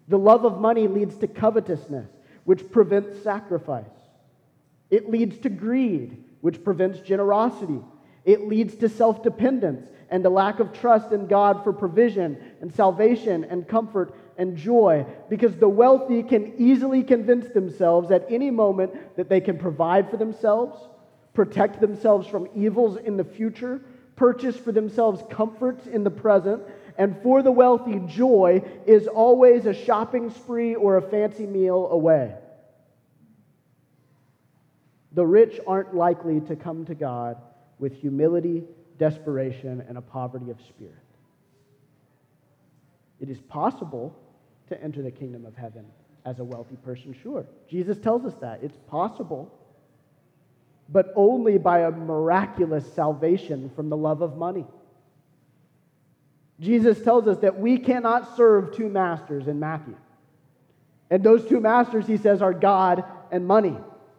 The 0.08 0.18
love 0.18 0.44
of 0.44 0.60
money 0.60 0.88
leads 0.88 1.16
to 1.18 1.26
covetousness, 1.26 2.08
which 2.44 2.70
prevents 2.70 3.22
sacrifice. 3.22 3.84
It 4.90 5.10
leads 5.10 5.38
to 5.38 5.48
greed, 5.48 6.24
which 6.40 6.62
prevents 6.62 7.00
generosity. 7.00 7.80
It 8.24 8.46
leads 8.46 8.74
to 8.76 8.88
self 8.88 9.22
dependence 9.22 9.88
and 10.10 10.24
a 10.26 10.30
lack 10.30 10.60
of 10.60 10.72
trust 10.72 11.12
in 11.12 11.26
God 11.26 11.64
for 11.64 11.72
provision 11.72 12.36
and 12.60 12.72
salvation 12.72 13.44
and 13.44 13.66
comfort 13.66 14.14
and 14.36 14.56
joy 14.56 15.06
because 15.30 15.56
the 15.56 15.68
wealthy 15.68 16.22
can 16.22 16.52
easily 16.58 17.02
convince 17.02 17.48
themselves 17.48 18.10
at 18.10 18.26
any 18.28 18.50
moment 18.50 19.16
that 19.16 19.30
they 19.30 19.40
can 19.40 19.56
provide 19.56 20.10
for 20.10 20.18
themselves, 20.18 20.78
protect 21.32 21.80
themselves 21.80 22.26
from 22.26 22.48
evils 22.54 22.98
in 22.98 23.16
the 23.16 23.24
future, 23.24 23.80
purchase 24.14 24.56
for 24.56 24.72
themselves 24.72 25.22
comforts 25.30 25.86
in 25.86 26.04
the 26.04 26.10
present, 26.10 26.62
and 26.98 27.16
for 27.22 27.42
the 27.42 27.52
wealthy, 27.52 28.00
joy 28.06 28.62
is 28.86 29.06
always 29.06 29.66
a 29.66 29.74
shopping 29.74 30.30
spree 30.30 30.74
or 30.74 30.96
a 30.96 31.02
fancy 31.02 31.46
meal 31.46 31.88
away. 31.90 32.34
The 35.12 35.26
rich 35.26 35.60
aren't 35.66 35.94
likely 35.94 36.40
to 36.42 36.56
come 36.56 36.84
to 36.86 36.94
God 36.94 37.36
with 37.78 37.94
humility, 37.94 38.64
desperation, 38.98 39.84
and 39.88 39.98
a 39.98 40.02
poverty 40.02 40.50
of 40.50 40.60
spirit. 40.60 40.94
It 43.20 43.28
is 43.28 43.40
possible 43.40 44.16
to 44.68 44.82
enter 44.82 45.02
the 45.02 45.10
kingdom 45.10 45.44
of 45.44 45.54
heaven 45.54 45.84
as 46.24 46.38
a 46.38 46.44
wealthy 46.44 46.76
person, 46.76 47.14
sure. 47.22 47.46
Jesus 47.68 47.98
tells 47.98 48.24
us 48.24 48.34
that. 48.40 48.60
It's 48.62 48.78
possible, 48.88 49.52
but 50.88 51.12
only 51.16 51.58
by 51.58 51.80
a 51.80 51.90
miraculous 51.90 52.90
salvation 52.94 53.70
from 53.74 53.88
the 53.88 53.96
love 53.96 54.22
of 54.22 54.36
money. 54.36 54.66
Jesus 56.62 57.02
tells 57.02 57.26
us 57.26 57.38
that 57.38 57.58
we 57.58 57.76
cannot 57.76 58.36
serve 58.36 58.74
two 58.74 58.88
masters 58.88 59.48
in 59.48 59.58
Matthew. 59.58 59.96
And 61.10 61.22
those 61.22 61.44
two 61.44 61.60
masters, 61.60 62.06
he 62.06 62.16
says, 62.16 62.40
are 62.40 62.54
God 62.54 63.04
and 63.32 63.44
money. 63.44 63.76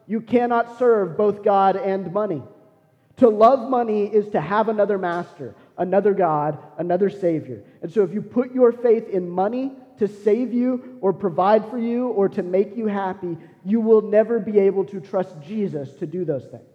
You 0.08 0.20
cannot 0.20 0.78
serve 0.78 1.18
both 1.18 1.42
God 1.42 1.78
and 1.78 2.12
money. 2.12 2.44
To 3.18 3.30
love 3.30 3.70
money 3.70 4.06
is 4.06 4.28
to 4.30 4.42
have 4.42 4.68
another 4.68 4.98
master, 4.98 5.56
another 5.78 6.14
God, 6.14 6.58
another 6.78 7.10
Savior. 7.10 7.64
And 7.82 7.90
so 7.90 8.04
if 8.04 8.14
you 8.14 8.22
put 8.22 8.54
your 8.54 8.74
faith 8.74 9.08
in 9.08 9.30
money 9.30 9.72
to 10.00 10.08
save 10.08 10.52
you 10.52 10.98
or 11.00 11.14
provide 11.14 11.70
for 11.70 11.78
you 11.78 12.10
or 12.10 12.28
to 12.28 12.44
make 12.44 12.76
you 12.76 12.88
happy, 12.88 13.38
you 13.64 13.80
will 13.80 14.02
never 14.02 14.40
be 14.40 14.60
able 14.60 14.84
to 14.86 15.00
trust 15.00 15.40
Jesus 15.42 15.94
to 15.94 16.06
do 16.06 16.26
those 16.26 16.46
things. 16.46 16.73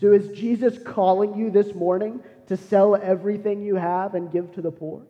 So 0.00 0.12
is 0.12 0.28
Jesus 0.38 0.78
calling 0.84 1.36
you 1.36 1.50
this 1.50 1.74
morning 1.74 2.20
to 2.46 2.56
sell 2.56 2.94
everything 2.94 3.62
you 3.62 3.74
have 3.74 4.14
and 4.14 4.30
give 4.30 4.52
to 4.54 4.62
the 4.62 4.70
poor? 4.70 5.02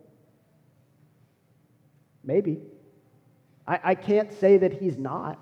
Maybe. 2.23 2.59
I, 3.67 3.79
I 3.83 3.95
can't 3.95 4.33
say 4.33 4.57
that 4.57 4.73
he's 4.73 4.97
not. 4.97 5.39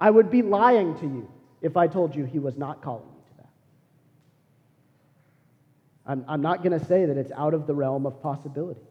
I 0.00 0.10
would 0.10 0.30
be 0.30 0.42
lying 0.42 0.94
to 0.98 1.06
you 1.06 1.30
if 1.62 1.76
I 1.76 1.86
told 1.86 2.14
you 2.14 2.24
he 2.24 2.38
was 2.38 2.58
not 2.58 2.82
calling 2.82 3.06
you 3.06 3.22
to 3.30 3.36
that. 3.38 3.48
I'm, 6.06 6.24
I'm 6.28 6.42
not 6.42 6.62
going 6.62 6.78
to 6.78 6.84
say 6.84 7.06
that 7.06 7.16
it's 7.16 7.32
out 7.32 7.54
of 7.54 7.66
the 7.66 7.74
realm 7.74 8.04
of 8.04 8.22
possibility. 8.22 8.82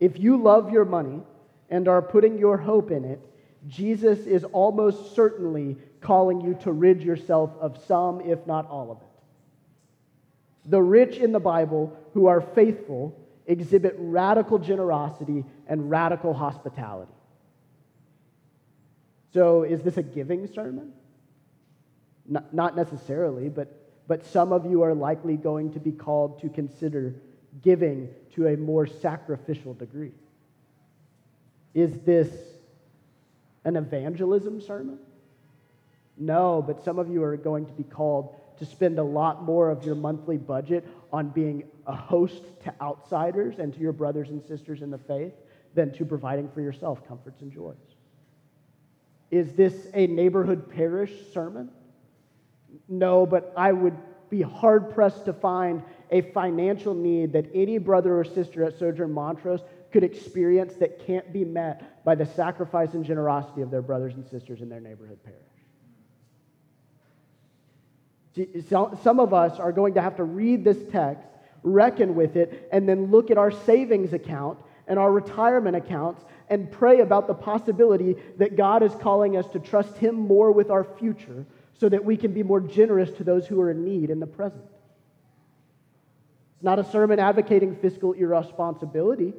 If 0.00 0.18
you 0.18 0.42
love 0.42 0.72
your 0.72 0.86
money 0.86 1.20
and 1.68 1.88
are 1.88 2.00
putting 2.00 2.38
your 2.38 2.56
hope 2.56 2.90
in 2.90 3.04
it, 3.04 3.20
Jesus 3.68 4.20
is 4.20 4.44
almost 4.44 5.14
certainly 5.14 5.76
calling 6.02 6.40
you 6.40 6.54
to 6.62 6.72
rid 6.72 7.02
yourself 7.02 7.50
of 7.60 7.82
some, 7.86 8.20
if 8.20 8.46
not 8.46 8.68
all 8.68 8.90
of 8.90 8.98
it. 8.98 10.70
The 10.70 10.82
rich 10.82 11.16
in 11.16 11.32
the 11.32 11.40
Bible 11.40 11.96
who 12.12 12.26
are 12.26 12.40
faithful 12.40 13.18
exhibit 13.46 13.94
radical 13.98 14.58
generosity 14.58 15.44
and 15.66 15.90
radical 15.90 16.34
hospitality. 16.34 17.12
So, 19.32 19.62
is 19.62 19.82
this 19.82 19.96
a 19.96 20.02
giving 20.02 20.46
sermon? 20.46 20.92
Not, 22.28 22.76
necessarily, 22.76 23.48
but, 23.48 23.74
but 24.06 24.24
some 24.24 24.52
of 24.52 24.64
you 24.64 24.82
are 24.82 24.94
likely 24.94 25.36
going 25.36 25.72
to 25.72 25.80
be 25.80 25.90
called 25.90 26.40
to 26.42 26.48
consider 26.48 27.14
giving 27.62 28.08
to 28.34 28.46
a 28.48 28.56
more 28.56 28.86
sacrificial 28.86 29.74
degree. 29.74 30.12
Is 31.74 31.98
this 32.00 32.30
an 33.64 33.76
evangelism 33.76 34.60
sermon? 34.60 34.98
No, 36.16 36.62
but 36.64 36.84
some 36.84 36.98
of 36.98 37.08
you 37.10 37.22
are 37.22 37.36
going 37.36 37.66
to 37.66 37.72
be 37.72 37.84
called 37.84 38.36
to 38.58 38.66
spend 38.66 38.98
a 38.98 39.02
lot 39.02 39.42
more 39.42 39.70
of 39.70 39.84
your 39.84 39.94
monthly 39.94 40.36
budget 40.36 40.86
on 41.12 41.28
being 41.30 41.64
a 41.86 41.96
host 41.96 42.42
to 42.64 42.74
outsiders 42.80 43.58
and 43.58 43.72
to 43.74 43.80
your 43.80 43.92
brothers 43.92 44.28
and 44.30 44.42
sisters 44.42 44.82
in 44.82 44.90
the 44.90 44.98
faith 44.98 45.32
than 45.74 45.92
to 45.94 46.04
providing 46.04 46.48
for 46.50 46.60
yourself 46.60 47.06
comforts 47.08 47.40
and 47.40 47.50
joys. 47.52 47.76
Is 49.30 49.54
this 49.54 49.88
a 49.94 50.06
neighborhood 50.06 50.70
parish 50.70 51.12
sermon? 51.32 51.70
No, 52.88 53.24
but 53.24 53.52
I 53.56 53.72
would 53.72 53.96
be 54.28 54.42
hard 54.42 54.90
pressed 54.94 55.24
to 55.24 55.32
find 55.32 55.82
a 56.10 56.20
financial 56.32 56.94
need 56.94 57.32
that 57.32 57.46
any 57.54 57.78
brother 57.78 58.18
or 58.18 58.24
sister 58.24 58.64
at 58.64 58.78
Sojourn 58.78 59.12
Montrose 59.12 59.60
could 59.90 60.04
experience 60.04 60.74
that 60.74 61.04
can't 61.06 61.32
be 61.32 61.44
met 61.44 62.04
by 62.04 62.14
the 62.14 62.26
sacrifice 62.26 62.94
and 62.94 63.04
generosity 63.04 63.62
of 63.62 63.70
their 63.70 63.82
brothers 63.82 64.14
and 64.14 64.26
sisters 64.26 64.60
in 64.60 64.68
their 64.68 64.80
neighborhood 64.80 65.18
parish. 65.22 65.51
Some 68.68 69.20
of 69.20 69.34
us 69.34 69.58
are 69.58 69.72
going 69.72 69.94
to 69.94 70.02
have 70.02 70.16
to 70.16 70.24
read 70.24 70.64
this 70.64 70.78
text, 70.90 71.28
reckon 71.62 72.14
with 72.14 72.36
it, 72.36 72.68
and 72.72 72.88
then 72.88 73.10
look 73.10 73.30
at 73.30 73.38
our 73.38 73.50
savings 73.50 74.12
account 74.12 74.58
and 74.86 74.98
our 74.98 75.12
retirement 75.12 75.76
accounts 75.76 76.24
and 76.48 76.70
pray 76.70 77.00
about 77.00 77.26
the 77.26 77.34
possibility 77.34 78.16
that 78.38 78.56
God 78.56 78.82
is 78.82 78.94
calling 78.96 79.36
us 79.36 79.46
to 79.48 79.58
trust 79.58 79.96
Him 79.96 80.14
more 80.14 80.50
with 80.52 80.70
our 80.70 80.84
future 80.84 81.46
so 81.78 81.88
that 81.88 82.04
we 82.04 82.16
can 82.16 82.32
be 82.32 82.42
more 82.42 82.60
generous 82.60 83.10
to 83.12 83.24
those 83.24 83.46
who 83.46 83.60
are 83.60 83.70
in 83.70 83.84
need 83.84 84.10
in 84.10 84.20
the 84.20 84.26
present. 84.26 84.62
It's 86.54 86.64
not 86.64 86.78
a 86.78 86.84
sermon 86.84 87.18
advocating 87.18 87.76
fiscal 87.76 88.12
irresponsibility. 88.12 89.34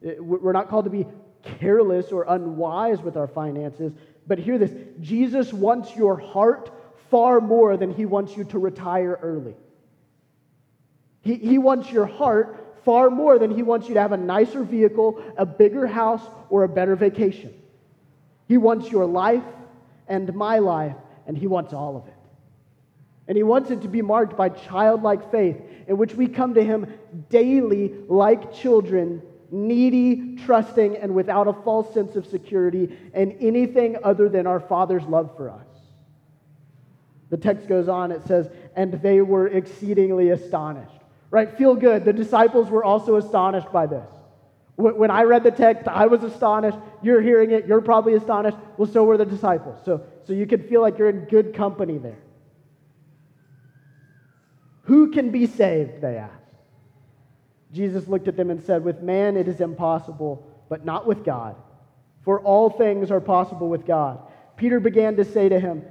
We're 0.00 0.52
not 0.52 0.68
called 0.68 0.84
to 0.84 0.90
be 0.90 1.06
careless 1.42 2.12
or 2.12 2.24
unwise 2.28 3.02
with 3.02 3.16
our 3.16 3.26
finances, 3.26 3.92
but 4.26 4.38
hear 4.38 4.58
this 4.58 4.72
Jesus 5.00 5.52
wants 5.52 5.96
your 5.96 6.16
heart 6.18 6.70
far 7.10 7.40
more 7.40 7.76
than 7.76 7.92
he 7.92 8.06
wants 8.06 8.36
you 8.36 8.44
to 8.44 8.58
retire 8.58 9.18
early. 9.20 9.54
He, 11.22 11.34
he 11.34 11.58
wants 11.58 11.90
your 11.90 12.06
heart 12.06 12.78
far 12.84 13.10
more 13.10 13.38
than 13.38 13.50
he 13.50 13.62
wants 13.62 13.88
you 13.88 13.94
to 13.94 14.00
have 14.00 14.12
a 14.12 14.16
nicer 14.16 14.64
vehicle, 14.64 15.22
a 15.36 15.44
bigger 15.44 15.86
house, 15.86 16.22
or 16.48 16.64
a 16.64 16.68
better 16.68 16.96
vacation. 16.96 17.52
He 18.48 18.56
wants 18.56 18.90
your 18.90 19.06
life 19.06 19.44
and 20.08 20.34
my 20.34 20.58
life, 20.58 20.96
and 21.26 21.36
he 21.36 21.46
wants 21.46 21.72
all 21.72 21.96
of 21.96 22.06
it. 22.08 22.14
And 23.28 23.36
he 23.36 23.42
wants 23.42 23.70
it 23.70 23.82
to 23.82 23.88
be 23.88 24.02
marked 24.02 24.36
by 24.36 24.48
childlike 24.48 25.30
faith, 25.30 25.56
in 25.86 25.98
which 25.98 26.14
we 26.14 26.26
come 26.26 26.54
to 26.54 26.64
him 26.64 26.92
daily 27.28 27.94
like 28.08 28.52
children, 28.52 29.22
needy, 29.52 30.36
trusting, 30.44 30.96
and 30.96 31.14
without 31.14 31.46
a 31.46 31.52
false 31.52 31.92
sense 31.94 32.16
of 32.16 32.26
security 32.26 32.98
and 33.14 33.36
anything 33.40 33.98
other 34.02 34.28
than 34.28 34.46
our 34.46 34.58
Father's 34.58 35.04
love 35.04 35.36
for 35.36 35.50
us. 35.50 35.69
The 37.30 37.36
text 37.36 37.68
goes 37.68 37.88
on, 37.88 38.12
it 38.12 38.26
says, 38.26 38.48
and 38.76 38.92
they 38.94 39.20
were 39.20 39.46
exceedingly 39.46 40.30
astonished. 40.30 41.00
Right? 41.30 41.56
Feel 41.56 41.76
good. 41.76 42.04
The 42.04 42.12
disciples 42.12 42.68
were 42.68 42.84
also 42.84 43.16
astonished 43.16 43.72
by 43.72 43.86
this. 43.86 44.08
When 44.76 45.10
I 45.10 45.22
read 45.22 45.44
the 45.44 45.50
text, 45.50 45.86
I 45.86 46.06
was 46.06 46.24
astonished. 46.24 46.78
You're 47.02 47.20
hearing 47.20 47.50
it, 47.50 47.66
you're 47.66 47.82
probably 47.82 48.14
astonished. 48.14 48.56
Well, 48.76 48.90
so 48.90 49.04
were 49.04 49.18
the 49.18 49.26
disciples. 49.26 49.78
So, 49.84 50.02
so 50.26 50.32
you 50.32 50.46
can 50.46 50.66
feel 50.68 50.80
like 50.80 50.98
you're 50.98 51.10
in 51.10 51.26
good 51.26 51.54
company 51.54 51.98
there. 51.98 52.18
Who 54.84 55.12
can 55.12 55.30
be 55.30 55.46
saved? 55.46 56.00
They 56.00 56.16
asked. 56.16 56.34
Jesus 57.72 58.08
looked 58.08 58.26
at 58.26 58.36
them 58.36 58.50
and 58.50 58.60
said, 58.62 58.82
With 58.82 59.02
man 59.02 59.36
it 59.36 59.46
is 59.46 59.60
impossible, 59.60 60.46
but 60.68 60.84
not 60.84 61.06
with 61.06 61.24
God. 61.24 61.56
For 62.24 62.40
all 62.40 62.70
things 62.70 63.10
are 63.10 63.20
possible 63.20 63.68
with 63.68 63.86
God. 63.86 64.20
Peter 64.56 64.80
began 64.80 65.16
to 65.16 65.24
say 65.24 65.48
to 65.48 65.60
him, 65.60 65.84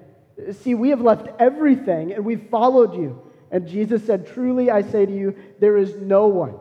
See, 0.51 0.75
we 0.75 0.89
have 0.89 1.01
left 1.01 1.27
everything 1.39 2.13
and 2.13 2.25
we've 2.25 2.47
followed 2.49 2.95
you. 2.95 3.21
And 3.51 3.67
Jesus 3.67 4.05
said, 4.05 4.27
Truly 4.27 4.69
I 4.69 4.81
say 4.81 5.05
to 5.05 5.11
you, 5.11 5.35
there 5.59 5.77
is 5.77 5.95
no 5.95 6.27
one 6.27 6.55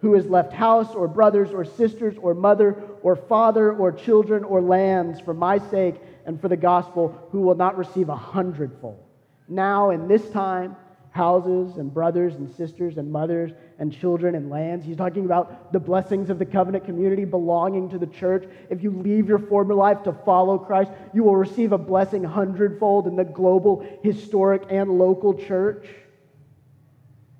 who 0.00 0.14
has 0.14 0.26
left 0.26 0.52
house 0.52 0.94
or 0.94 1.06
brothers 1.06 1.52
or 1.52 1.64
sisters 1.64 2.16
or 2.20 2.34
mother 2.34 2.82
or 3.02 3.14
father 3.14 3.72
or 3.72 3.92
children 3.92 4.42
or 4.42 4.60
lands 4.60 5.20
for 5.20 5.32
my 5.32 5.58
sake 5.58 5.94
and 6.26 6.40
for 6.40 6.48
the 6.48 6.56
gospel 6.56 7.28
who 7.30 7.40
will 7.40 7.54
not 7.54 7.78
receive 7.78 8.08
a 8.08 8.16
hundredfold. 8.16 9.02
Now, 9.48 9.90
in 9.90 10.08
this 10.08 10.28
time, 10.30 10.76
houses 11.10 11.76
and 11.76 11.92
brothers 11.92 12.34
and 12.34 12.50
sisters 12.56 12.98
and 12.98 13.12
mothers 13.12 13.52
and 13.78 13.92
children 13.92 14.34
and 14.34 14.50
lands. 14.50 14.84
He's 14.84 14.96
talking 14.96 15.24
about 15.24 15.72
the 15.72 15.80
blessings 15.80 16.30
of 16.30 16.38
the 16.38 16.46
covenant 16.46 16.84
community 16.84 17.24
belonging 17.24 17.88
to 17.90 17.98
the 17.98 18.06
church. 18.06 18.48
If 18.70 18.82
you 18.82 18.90
leave 18.90 19.28
your 19.28 19.38
former 19.38 19.74
life 19.74 20.02
to 20.04 20.12
follow 20.12 20.58
Christ, 20.58 20.92
you 21.12 21.24
will 21.24 21.36
receive 21.36 21.72
a 21.72 21.78
blessing 21.78 22.24
hundredfold 22.24 23.06
in 23.06 23.16
the 23.16 23.24
global, 23.24 23.86
historic, 24.02 24.62
and 24.70 24.98
local 24.98 25.34
church. 25.34 25.86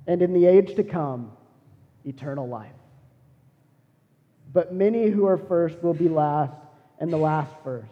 And 0.07 0.21
in 0.23 0.33
the 0.33 0.47
age 0.47 0.75
to 0.77 0.85
come, 0.85 1.33
eternal 2.05 2.49
life. 2.49 2.73
But 4.53 4.75
many 4.75 5.09
who 5.09 5.27
are 5.27 5.39
first 5.39 5.83
will 5.83 5.95
be 5.95 6.09
last, 6.09 6.53
and 6.99 7.13
the 7.13 7.17
last 7.17 7.53
first. 7.65 7.89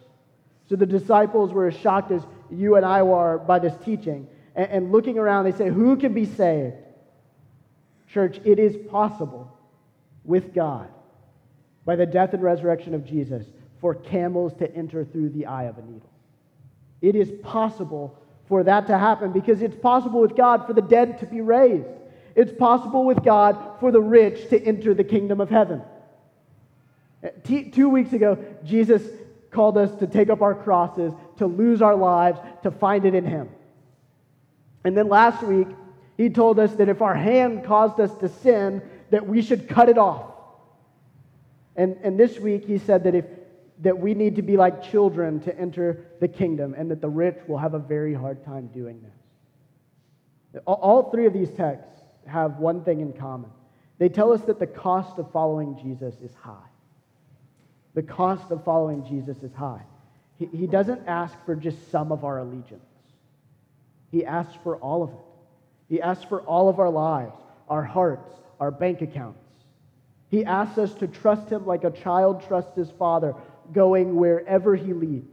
So 0.68 0.76
the 0.76 0.86
disciples 0.86 1.52
were 1.52 1.66
as 1.66 1.76
shocked 1.76 2.12
as 2.12 2.22
you 2.50 2.76
and 2.76 2.86
I 2.86 3.02
were 3.02 3.38
by 3.38 3.58
this 3.58 3.74
teaching. 3.84 4.28
And, 4.54 4.70
and 4.70 4.92
looking 4.92 5.18
around, 5.18 5.44
they 5.44 5.52
say, 5.52 5.68
Who 5.68 5.96
can 5.96 6.12
be 6.12 6.24
saved? 6.24 6.74
Church, 8.12 8.40
it 8.44 8.58
is 8.58 8.76
possible 8.88 9.56
with 10.24 10.52
God, 10.52 10.88
by 11.84 11.96
the 11.96 12.06
death 12.06 12.34
and 12.34 12.42
resurrection 12.42 12.94
of 12.94 13.04
Jesus, 13.04 13.46
for 13.80 13.94
camels 13.94 14.52
to 14.54 14.74
enter 14.74 15.04
through 15.04 15.30
the 15.30 15.46
eye 15.46 15.64
of 15.64 15.78
a 15.78 15.82
needle. 15.82 16.10
It 17.00 17.14
is 17.14 17.30
possible 17.42 18.18
for 18.46 18.64
that 18.64 18.86
to 18.88 18.98
happen 18.98 19.32
because 19.32 19.62
it's 19.62 19.76
possible 19.76 20.20
with 20.20 20.36
God 20.36 20.66
for 20.66 20.72
the 20.72 20.82
dead 20.82 21.18
to 21.20 21.26
be 21.26 21.40
raised. 21.40 21.86
It's 22.34 22.52
possible 22.52 23.04
with 23.04 23.22
God 23.22 23.56
for 23.80 23.90
the 23.90 24.00
rich 24.00 24.48
to 24.50 24.62
enter 24.62 24.92
the 24.92 25.04
kingdom 25.04 25.40
of 25.40 25.48
heaven. 25.48 25.82
Two 27.44 27.88
weeks 27.88 28.12
ago, 28.12 28.38
Jesus 28.64 29.02
called 29.50 29.78
us 29.78 29.94
to 29.96 30.06
take 30.06 30.30
up 30.30 30.42
our 30.42 30.54
crosses, 30.54 31.12
to 31.38 31.46
lose 31.46 31.80
our 31.82 31.96
lives, 31.96 32.38
to 32.62 32.70
find 32.70 33.04
it 33.04 33.14
in 33.14 33.24
Him. 33.24 33.48
And 34.84 34.96
then 34.96 35.08
last 35.08 35.42
week, 35.42 35.68
He 36.20 36.28
told 36.28 36.58
us 36.58 36.74
that 36.74 36.90
if 36.90 37.00
our 37.00 37.14
hand 37.14 37.64
caused 37.64 37.98
us 37.98 38.14
to 38.16 38.28
sin, 38.28 38.82
that 39.08 39.26
we 39.26 39.40
should 39.40 39.70
cut 39.70 39.88
it 39.88 39.96
off. 39.96 40.26
And, 41.76 41.96
and 42.02 42.20
this 42.20 42.38
week, 42.38 42.66
He 42.66 42.76
said 42.76 43.04
that, 43.04 43.14
if, 43.14 43.24
that 43.78 43.98
we 43.98 44.12
need 44.12 44.36
to 44.36 44.42
be 44.42 44.58
like 44.58 44.82
children 44.82 45.40
to 45.44 45.58
enter 45.58 46.04
the 46.20 46.28
kingdom, 46.28 46.74
and 46.76 46.90
that 46.90 47.00
the 47.00 47.08
rich 47.08 47.38
will 47.48 47.56
have 47.56 47.72
a 47.72 47.78
very 47.78 48.12
hard 48.12 48.44
time 48.44 48.66
doing 48.66 49.00
this. 49.00 50.62
All, 50.66 51.10
three 51.10 51.24
of 51.24 51.32
these 51.32 51.50
texts 51.52 52.02
have 52.26 52.58
one 52.58 52.84
thing 52.84 53.00
in 53.00 53.14
common 53.14 53.48
they 53.96 54.10
tell 54.10 54.30
us 54.30 54.42
that 54.42 54.58
the 54.58 54.66
cost 54.66 55.18
of 55.18 55.32
following 55.32 55.78
Jesus 55.82 56.14
is 56.22 56.34
high. 56.34 56.68
The 57.94 58.02
cost 58.02 58.50
of 58.50 58.62
following 58.62 59.06
Jesus 59.06 59.42
is 59.42 59.54
high. 59.54 59.84
He, 60.38 60.50
he 60.52 60.66
doesn't 60.66 61.06
ask 61.06 61.34
for 61.46 61.54
just 61.56 61.90
some 61.90 62.12
of 62.12 62.24
our 62.24 62.40
allegiance, 62.40 62.84
He 64.10 64.26
asks 64.26 64.54
for 64.62 64.76
all 64.76 65.02
of 65.02 65.12
it. 65.12 65.29
He 65.90 66.00
asks 66.00 66.24
for 66.24 66.40
all 66.42 66.68
of 66.68 66.78
our 66.78 66.88
lives, 66.88 67.36
our 67.68 67.82
hearts, 67.82 68.30
our 68.60 68.70
bank 68.70 69.02
accounts. 69.02 69.44
He 70.28 70.44
asks 70.44 70.78
us 70.78 70.94
to 70.94 71.08
trust 71.08 71.50
Him 71.50 71.66
like 71.66 71.82
a 71.82 71.90
child 71.90 72.46
trusts 72.46 72.76
his 72.76 72.90
father, 72.92 73.34
going 73.72 74.14
wherever 74.14 74.76
He 74.76 74.92
leads. 74.92 75.28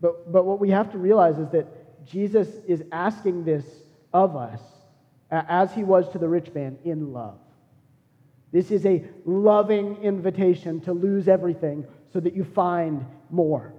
But, 0.00 0.32
but 0.32 0.46
what 0.46 0.58
we 0.58 0.70
have 0.70 0.90
to 0.92 0.98
realize 0.98 1.38
is 1.38 1.50
that 1.50 2.06
Jesus 2.06 2.48
is 2.66 2.82
asking 2.90 3.44
this 3.44 3.64
of 4.12 4.34
us 4.34 4.60
as 5.30 5.72
He 5.74 5.84
was 5.84 6.08
to 6.10 6.18
the 6.18 6.28
rich 6.28 6.52
man 6.54 6.78
in 6.84 7.12
love. 7.12 7.38
This 8.50 8.70
is 8.70 8.86
a 8.86 9.04
loving 9.26 9.96
invitation 10.02 10.80
to 10.82 10.92
lose 10.92 11.28
everything 11.28 11.86
so 12.12 12.20
that 12.20 12.34
you 12.34 12.44
find 12.44 13.04
more. 13.28 13.74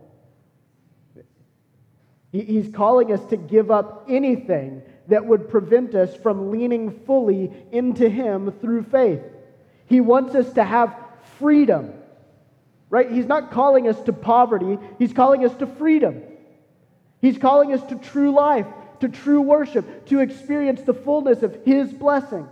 He's 2.41 2.69
calling 2.73 3.11
us 3.11 3.23
to 3.25 3.37
give 3.37 3.71
up 3.71 4.05
anything 4.09 4.81
that 5.07 5.25
would 5.25 5.49
prevent 5.49 5.95
us 5.95 6.15
from 6.15 6.51
leaning 6.51 6.99
fully 7.05 7.51
into 7.71 8.09
Him 8.09 8.51
through 8.61 8.83
faith. 8.83 9.21
He 9.87 10.01
wants 10.01 10.35
us 10.35 10.51
to 10.53 10.63
have 10.63 10.95
freedom, 11.37 11.93
right? 12.89 13.11
He's 13.11 13.27
not 13.27 13.51
calling 13.51 13.87
us 13.87 13.99
to 14.01 14.13
poverty, 14.13 14.77
He's 14.97 15.13
calling 15.13 15.45
us 15.45 15.55
to 15.57 15.67
freedom. 15.67 16.21
He's 17.21 17.37
calling 17.37 17.73
us 17.73 17.81
to 17.89 17.95
true 17.95 18.31
life, 18.31 18.67
to 18.99 19.09
true 19.09 19.41
worship, 19.41 20.07
to 20.07 20.19
experience 20.19 20.81
the 20.81 20.93
fullness 20.93 21.43
of 21.43 21.57
His 21.65 21.93
blessings 21.93 22.49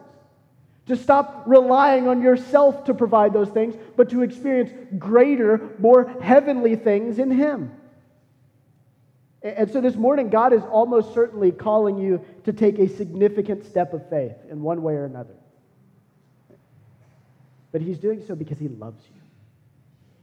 to 0.88 0.98
stop 0.98 1.43
relying 1.46 2.08
on 2.08 2.22
yourself 2.22 2.86
to 2.86 2.93
provide 2.93 3.34
those 3.34 3.50
things, 3.50 3.76
but 3.96 4.10
to 4.10 4.22
experience 4.22 4.72
greater, 5.00 5.69
more 5.80 6.13
heavenly 6.22 6.76
things 6.76 7.19
in 7.19 7.32
Him. 7.32 7.72
And 9.43 9.69
so 9.69 9.82
this 9.82 9.95
morning, 9.95 10.29
God 10.29 10.53
is 10.53 10.63
almost 10.63 11.13
certainly 11.13 11.51
calling 11.51 11.97
you 11.97 12.23
to 12.45 12.53
take 12.53 12.79
a 12.79 12.88
significant 12.88 13.65
step 13.65 13.93
of 13.93 14.10
faith 14.10 14.36
in 14.49 14.62
one 14.62 14.82
way 14.82 14.93
or 14.93 15.03
another. 15.03 15.36
But 17.73 17.82
He's 17.82 17.97
doing 17.97 18.23
so 18.25 18.36
because 18.36 18.58
He 18.58 18.69
loves 18.69 19.03
you. 19.13 19.21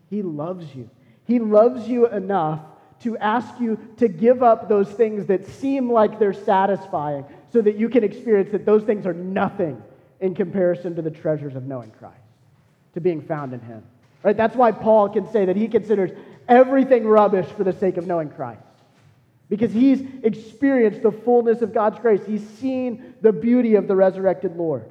He 0.09 0.23
loves 0.23 0.75
you. 0.75 0.89
He 1.25 1.39
loves 1.39 1.87
you 1.87 2.09
enough 2.09 2.61
to 3.03 3.17
ask 3.19 3.61
you 3.61 3.79
to 3.99 4.09
give 4.09 4.43
up 4.43 4.69
those 4.69 4.89
things 4.89 5.27
that 5.27 5.47
seem 5.47 5.93
like 5.93 6.19
they're 6.19 6.33
satisfying 6.33 7.25
so 7.53 7.61
that 7.61 7.77
you 7.77 7.89
can 7.89 8.05
experience 8.05 8.51
that 8.53 8.65
those 8.65 8.85
things 8.85 9.07
are 9.07 9.15
nothing 9.15 9.83
in 10.21 10.35
comparison 10.35 10.97
to 10.97 11.03
the 11.03 11.11
treasures 11.11 11.57
of 11.57 11.67
knowing 11.67 11.91
Christ, 11.91 12.17
to 12.95 13.01
being 13.01 13.21
found 13.21 13.53
in 13.53 13.61
Him. 13.61 13.83
Right? 14.23 14.37
That's 14.37 14.57
why 14.57 14.73
Paul 14.73 15.11
can 15.11 15.31
say 15.31 15.45
that 15.47 15.57
he 15.57 15.69
considers 15.69 16.11
everything 16.49 17.07
rubbish 17.07 17.47
for 17.47 17.65
the 17.65 17.73
sake 17.73 17.97
of 17.97 18.07
knowing 18.07 18.31
Christ. 18.31 18.63
Because 19.51 19.73
he's 19.73 20.01
experienced 20.23 21.03
the 21.03 21.11
fullness 21.11 21.61
of 21.61 21.75
God's 21.75 21.99
grace. 21.99 22.21
He's 22.25 22.49
seen 22.49 23.15
the 23.21 23.33
beauty 23.33 23.75
of 23.75 23.89
the 23.89 23.97
resurrected 23.97 24.57
Lord. 24.57 24.89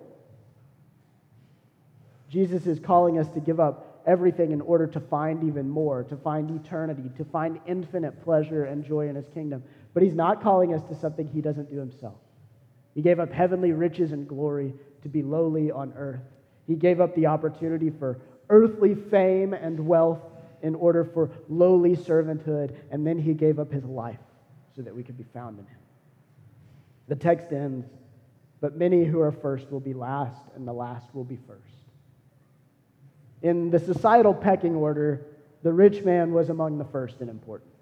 Jesus 2.30 2.68
is 2.68 2.78
calling 2.78 3.18
us 3.18 3.30
to 3.30 3.40
give 3.40 3.62
up 3.62 4.04
everything 4.06 4.52
in 4.52 4.60
order 4.60 4.86
to 4.86 5.00
find 5.00 5.46
even 5.46 5.70
more, 5.70 6.04
to 6.04 6.18
find 6.18 6.52
eternity, 6.52 7.10
to 7.18 7.24
find 7.24 7.60
infinite 7.68 8.22
pleasure 8.24 8.66
and 8.66 8.86
joy 8.86 9.08
in 9.08 9.16
his 9.16 9.30
kingdom. 9.30 9.64
But 9.94 10.04
he's 10.04 10.14
not 10.14 10.44
calling 10.44 10.74
us 10.74 10.84
to 10.90 10.96
something 10.96 11.26
he 11.26 11.40
doesn't 11.40 11.72
do 11.72 11.78
himself. 11.78 12.18
He 12.96 13.02
gave 13.02 13.20
up 13.20 13.32
heavenly 13.32 13.72
riches 13.72 14.12
and 14.12 14.28
glory 14.28 14.74
to 15.04 15.10
be 15.10 15.24
lowly 15.24 15.72
on 15.72 15.94
earth. 15.96 16.22
He 16.68 16.76
gave 16.76 17.00
up 17.00 17.16
the 17.16 17.28
opportunity 17.28 17.92
for 17.92 18.20
earthly 18.50 18.94
fame 18.94 19.54
and 19.54 19.88
wealth 19.88 20.20
in 20.62 20.76
order 20.76 21.06
for 21.06 21.32
lowly 21.48 21.96
servanthood, 21.96 22.76
and 22.92 23.08
then 23.08 23.18
he 23.18 23.34
gave 23.34 23.58
up 23.58 23.72
his 23.72 23.86
life 23.86 24.20
so 24.80 24.84
that 24.84 24.96
we 24.96 25.04
could 25.04 25.18
be 25.18 25.26
found 25.34 25.60
in 25.60 25.66
him. 25.66 25.80
The 27.10 27.16
text 27.18 27.52
ends, 27.52 27.86
but 28.62 28.78
many 28.78 29.04
who 29.04 29.20
are 29.20 29.34
first 29.34 29.70
will 29.70 29.82
be 29.82 29.94
last, 29.94 30.42
and 30.56 30.66
the 30.66 30.72
last 30.72 31.14
will 31.14 31.26
be 31.26 31.38
first. 31.46 31.60
In 33.42 33.72
the 33.72 33.80
societal 33.80 34.34
pecking 34.34 34.76
order, 34.76 35.26
the 35.64 35.74
rich 35.74 36.06
man 36.06 36.32
was 36.32 36.48
among 36.48 36.78
the 36.78 36.86
first 36.86 37.20
in 37.20 37.28
importance. 37.28 37.76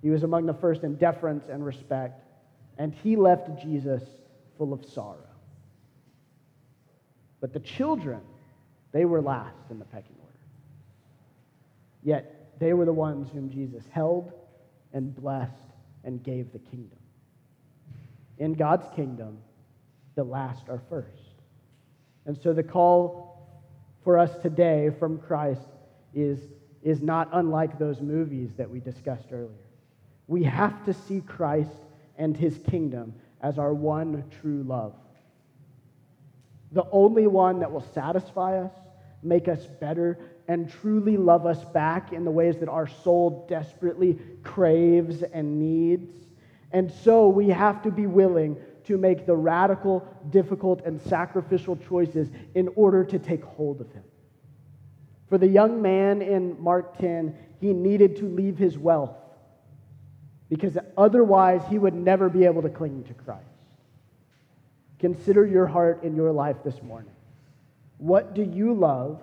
He 0.00 0.08
was 0.08 0.22
among 0.22 0.46
the 0.46 0.54
first 0.54 0.84
in 0.84 0.94
deference 0.96 1.48
and 1.50 1.66
respect, 1.66 2.24
and 2.78 2.94
he 2.94 3.14
left 3.14 3.62
Jesus 3.62 4.02
full 4.56 4.72
of 4.72 4.86
sorrow. 4.86 5.18
But 7.42 7.52
the 7.52 7.60
children, 7.60 8.22
they 8.92 9.04
were 9.04 9.20
last 9.20 9.70
in 9.70 9.78
the 9.78 9.84
pecking 9.84 10.16
order. 10.18 10.38
Yet 12.02 12.58
they 12.58 12.72
were 12.72 12.86
the 12.86 12.92
ones 12.94 13.28
whom 13.30 13.50
Jesus 13.50 13.84
held 13.90 14.32
and 14.96 15.14
blessed 15.14 15.52
and 16.04 16.22
gave 16.22 16.52
the 16.52 16.58
kingdom. 16.58 16.98
In 18.38 18.54
God's 18.54 18.86
kingdom, 18.96 19.38
the 20.14 20.24
last 20.24 20.68
are 20.68 20.80
first. 20.88 21.42
And 22.24 22.36
so 22.36 22.52
the 22.52 22.62
call 22.62 23.60
for 24.02 24.18
us 24.18 24.36
today 24.42 24.90
from 24.98 25.18
Christ 25.18 25.68
is, 26.14 26.40
is 26.82 27.02
not 27.02 27.28
unlike 27.32 27.78
those 27.78 28.00
movies 28.00 28.50
that 28.56 28.70
we 28.70 28.80
discussed 28.80 29.28
earlier. 29.32 29.50
We 30.26 30.42
have 30.44 30.84
to 30.86 30.94
see 30.94 31.20
Christ 31.20 31.76
and 32.16 32.36
his 32.36 32.58
kingdom 32.70 33.14
as 33.40 33.58
our 33.58 33.74
one 33.74 34.24
true 34.40 34.62
love 34.62 34.94
the 36.72 36.84
only 36.90 37.26
one 37.26 37.60
that 37.60 37.70
will 37.70 37.86
satisfy 37.94 38.58
us, 38.58 38.72
make 39.22 39.48
us 39.48 39.64
better, 39.80 40.18
and 40.48 40.70
truly 40.70 41.16
love 41.16 41.46
us 41.46 41.64
back 41.64 42.12
in 42.12 42.24
the 42.24 42.30
ways 42.30 42.58
that 42.58 42.68
our 42.68 42.86
soul 42.86 43.46
desperately 43.48 44.18
craves 44.42 45.22
and 45.22 45.58
needs. 45.58 46.10
And 46.72 46.90
so 46.90 47.28
we 47.28 47.48
have 47.48 47.82
to 47.82 47.90
be 47.90 48.06
willing 48.06 48.56
to 48.84 48.96
make 48.96 49.26
the 49.26 49.36
radical, 49.36 50.06
difficult, 50.30 50.84
and 50.84 51.00
sacrificial 51.00 51.76
choices 51.76 52.28
in 52.54 52.68
order 52.76 53.04
to 53.04 53.18
take 53.18 53.42
hold 53.42 53.80
of 53.80 53.90
Him. 53.92 54.04
For 55.28 55.38
the 55.38 55.48
young 55.48 55.82
man 55.82 56.22
in 56.22 56.60
Mark 56.62 56.98
10, 56.98 57.36
he 57.60 57.72
needed 57.72 58.16
to 58.16 58.28
leave 58.28 58.58
his 58.58 58.78
wealth 58.78 59.16
because 60.48 60.78
otherwise 60.96 61.62
he 61.68 61.78
would 61.78 61.94
never 61.94 62.28
be 62.28 62.44
able 62.44 62.62
to 62.62 62.68
cling 62.68 63.02
to 63.04 63.14
Christ. 63.14 63.42
Consider 64.98 65.44
your 65.44 65.66
heart 65.66 66.04
in 66.04 66.14
your 66.14 66.32
life 66.32 66.56
this 66.64 66.80
morning. 66.82 67.12
What 67.98 68.34
do 68.34 68.42
you 68.42 68.72
love 68.72 69.22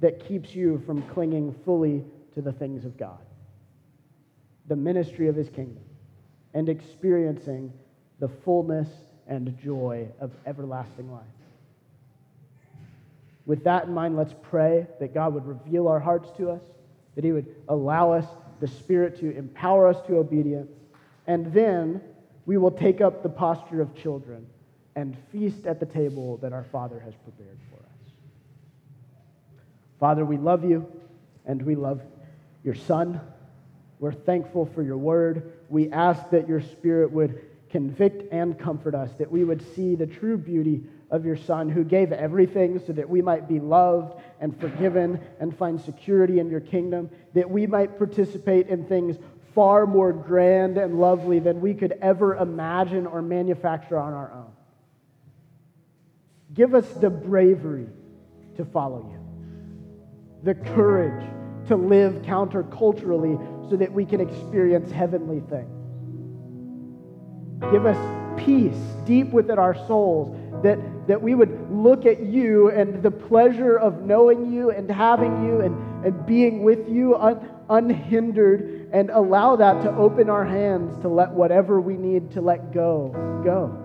that 0.00 0.26
keeps 0.26 0.54
you 0.54 0.82
from 0.86 1.02
clinging 1.08 1.54
fully 1.64 2.04
to 2.34 2.40
the 2.40 2.52
things 2.52 2.84
of 2.84 2.96
God, 2.96 3.18
the 4.66 4.76
ministry 4.76 5.28
of 5.28 5.36
his 5.36 5.48
kingdom, 5.48 5.84
and 6.54 6.68
experiencing 6.68 7.72
the 8.18 8.28
fullness 8.28 8.88
and 9.28 9.56
joy 9.62 10.08
of 10.20 10.32
everlasting 10.46 11.10
life. 11.12 11.22
With 13.46 13.64
that 13.64 13.86
in 13.86 13.94
mind, 13.94 14.16
let's 14.16 14.34
pray 14.42 14.86
that 15.00 15.14
God 15.14 15.34
would 15.34 15.46
reveal 15.46 15.88
our 15.88 16.00
hearts 16.00 16.30
to 16.36 16.50
us, 16.50 16.62
that 17.14 17.24
he 17.24 17.32
would 17.32 17.54
allow 17.68 18.12
us, 18.12 18.24
the 18.60 18.68
Spirit, 18.68 19.18
to 19.20 19.36
empower 19.36 19.88
us 19.88 19.96
to 20.06 20.16
obedience, 20.16 20.70
and 21.26 21.52
then 21.52 22.00
we 22.46 22.56
will 22.56 22.70
take 22.70 23.00
up 23.00 23.22
the 23.22 23.28
posture 23.28 23.80
of 23.80 23.94
children 23.94 24.46
and 24.96 25.16
feast 25.30 25.66
at 25.66 25.78
the 25.78 25.86
table 25.86 26.36
that 26.38 26.52
our 26.52 26.64
Father 26.64 26.98
has 27.00 27.14
prepared. 27.24 27.58
Father, 30.00 30.24
we 30.24 30.38
love 30.38 30.64
you 30.64 30.90
and 31.46 31.62
we 31.62 31.76
love 31.76 32.00
your 32.64 32.74
Son. 32.74 33.20
We're 33.98 34.12
thankful 34.12 34.66
for 34.66 34.82
your 34.82 34.96
word. 34.96 35.52
We 35.68 35.92
ask 35.92 36.30
that 36.30 36.48
your 36.48 36.62
Spirit 36.62 37.12
would 37.12 37.42
convict 37.70 38.32
and 38.32 38.58
comfort 38.58 38.94
us, 38.94 39.10
that 39.18 39.30
we 39.30 39.44
would 39.44 39.62
see 39.74 39.94
the 39.94 40.06
true 40.06 40.36
beauty 40.36 40.82
of 41.10 41.24
your 41.24 41.36
Son 41.36 41.68
who 41.68 41.84
gave 41.84 42.12
everything 42.12 42.80
so 42.84 42.92
that 42.92 43.08
we 43.08 43.22
might 43.22 43.46
be 43.46 43.60
loved 43.60 44.20
and 44.40 44.58
forgiven 44.58 45.20
and 45.38 45.56
find 45.56 45.80
security 45.80 46.40
in 46.40 46.50
your 46.50 46.60
kingdom, 46.60 47.10
that 47.34 47.48
we 47.48 47.66
might 47.66 47.98
participate 47.98 48.68
in 48.68 48.86
things 48.86 49.16
far 49.54 49.86
more 49.86 50.12
grand 50.12 50.78
and 50.78 51.00
lovely 51.00 51.38
than 51.40 51.60
we 51.60 51.74
could 51.74 51.92
ever 52.00 52.36
imagine 52.36 53.06
or 53.06 53.20
manufacture 53.20 53.98
on 53.98 54.12
our 54.12 54.32
own. 54.32 54.52
Give 56.54 56.74
us 56.74 56.88
the 56.94 57.10
bravery 57.10 57.86
to 58.56 58.64
follow 58.64 59.08
you, 59.10 59.19
the 60.42 60.54
courage 60.54 61.24
to 61.68 61.76
live 61.76 62.14
counterculturally 62.22 63.68
so 63.70 63.76
that 63.76 63.92
we 63.92 64.04
can 64.04 64.20
experience 64.20 64.90
heavenly 64.90 65.40
things. 65.48 65.70
Give 67.70 67.86
us 67.86 67.98
peace 68.38 68.76
deep 69.04 69.30
within 69.30 69.58
our 69.58 69.74
souls 69.86 70.36
that, 70.62 70.78
that 71.06 71.20
we 71.20 71.34
would 71.34 71.70
look 71.70 72.06
at 72.06 72.20
you 72.20 72.70
and 72.70 73.02
the 73.02 73.10
pleasure 73.10 73.78
of 73.78 74.02
knowing 74.02 74.52
you 74.52 74.70
and 74.70 74.90
having 74.90 75.44
you 75.44 75.60
and, 75.60 76.04
and 76.04 76.26
being 76.26 76.62
with 76.62 76.88
you 76.88 77.16
un, 77.16 77.48
unhindered 77.68 78.88
and 78.92 79.10
allow 79.10 79.56
that 79.56 79.82
to 79.82 79.90
open 79.96 80.28
our 80.28 80.44
hands 80.44 81.00
to 81.02 81.08
let 81.08 81.30
whatever 81.30 81.80
we 81.80 81.96
need 81.96 82.30
to 82.32 82.40
let 82.40 82.72
go 82.72 83.10
go 83.44 83.76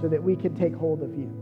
so 0.00 0.08
that 0.08 0.22
we 0.22 0.36
can 0.36 0.54
take 0.54 0.74
hold 0.74 1.02
of 1.02 1.10
you. 1.18 1.32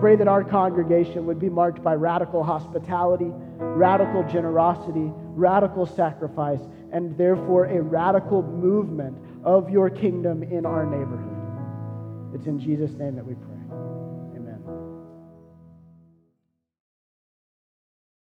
Pray 0.00 0.16
that 0.16 0.28
our 0.28 0.44
congregation 0.44 1.26
would 1.26 1.38
be 1.38 1.48
marked 1.48 1.82
by 1.82 1.94
radical 1.94 2.42
hospitality, 2.42 3.32
radical 3.60 4.22
generosity, 4.24 5.12
radical 5.34 5.86
sacrifice, 5.86 6.60
and 6.92 7.16
therefore 7.16 7.66
a 7.66 7.80
radical 7.80 8.42
movement 8.42 9.16
of 9.44 9.70
your 9.70 9.90
kingdom 9.90 10.42
in 10.42 10.66
our 10.66 10.84
neighborhood. 10.84 12.34
It's 12.34 12.46
in 12.46 12.58
Jesus' 12.58 12.92
name 12.92 13.16
that 13.16 13.26
we 13.26 13.34
pray. 13.34 13.49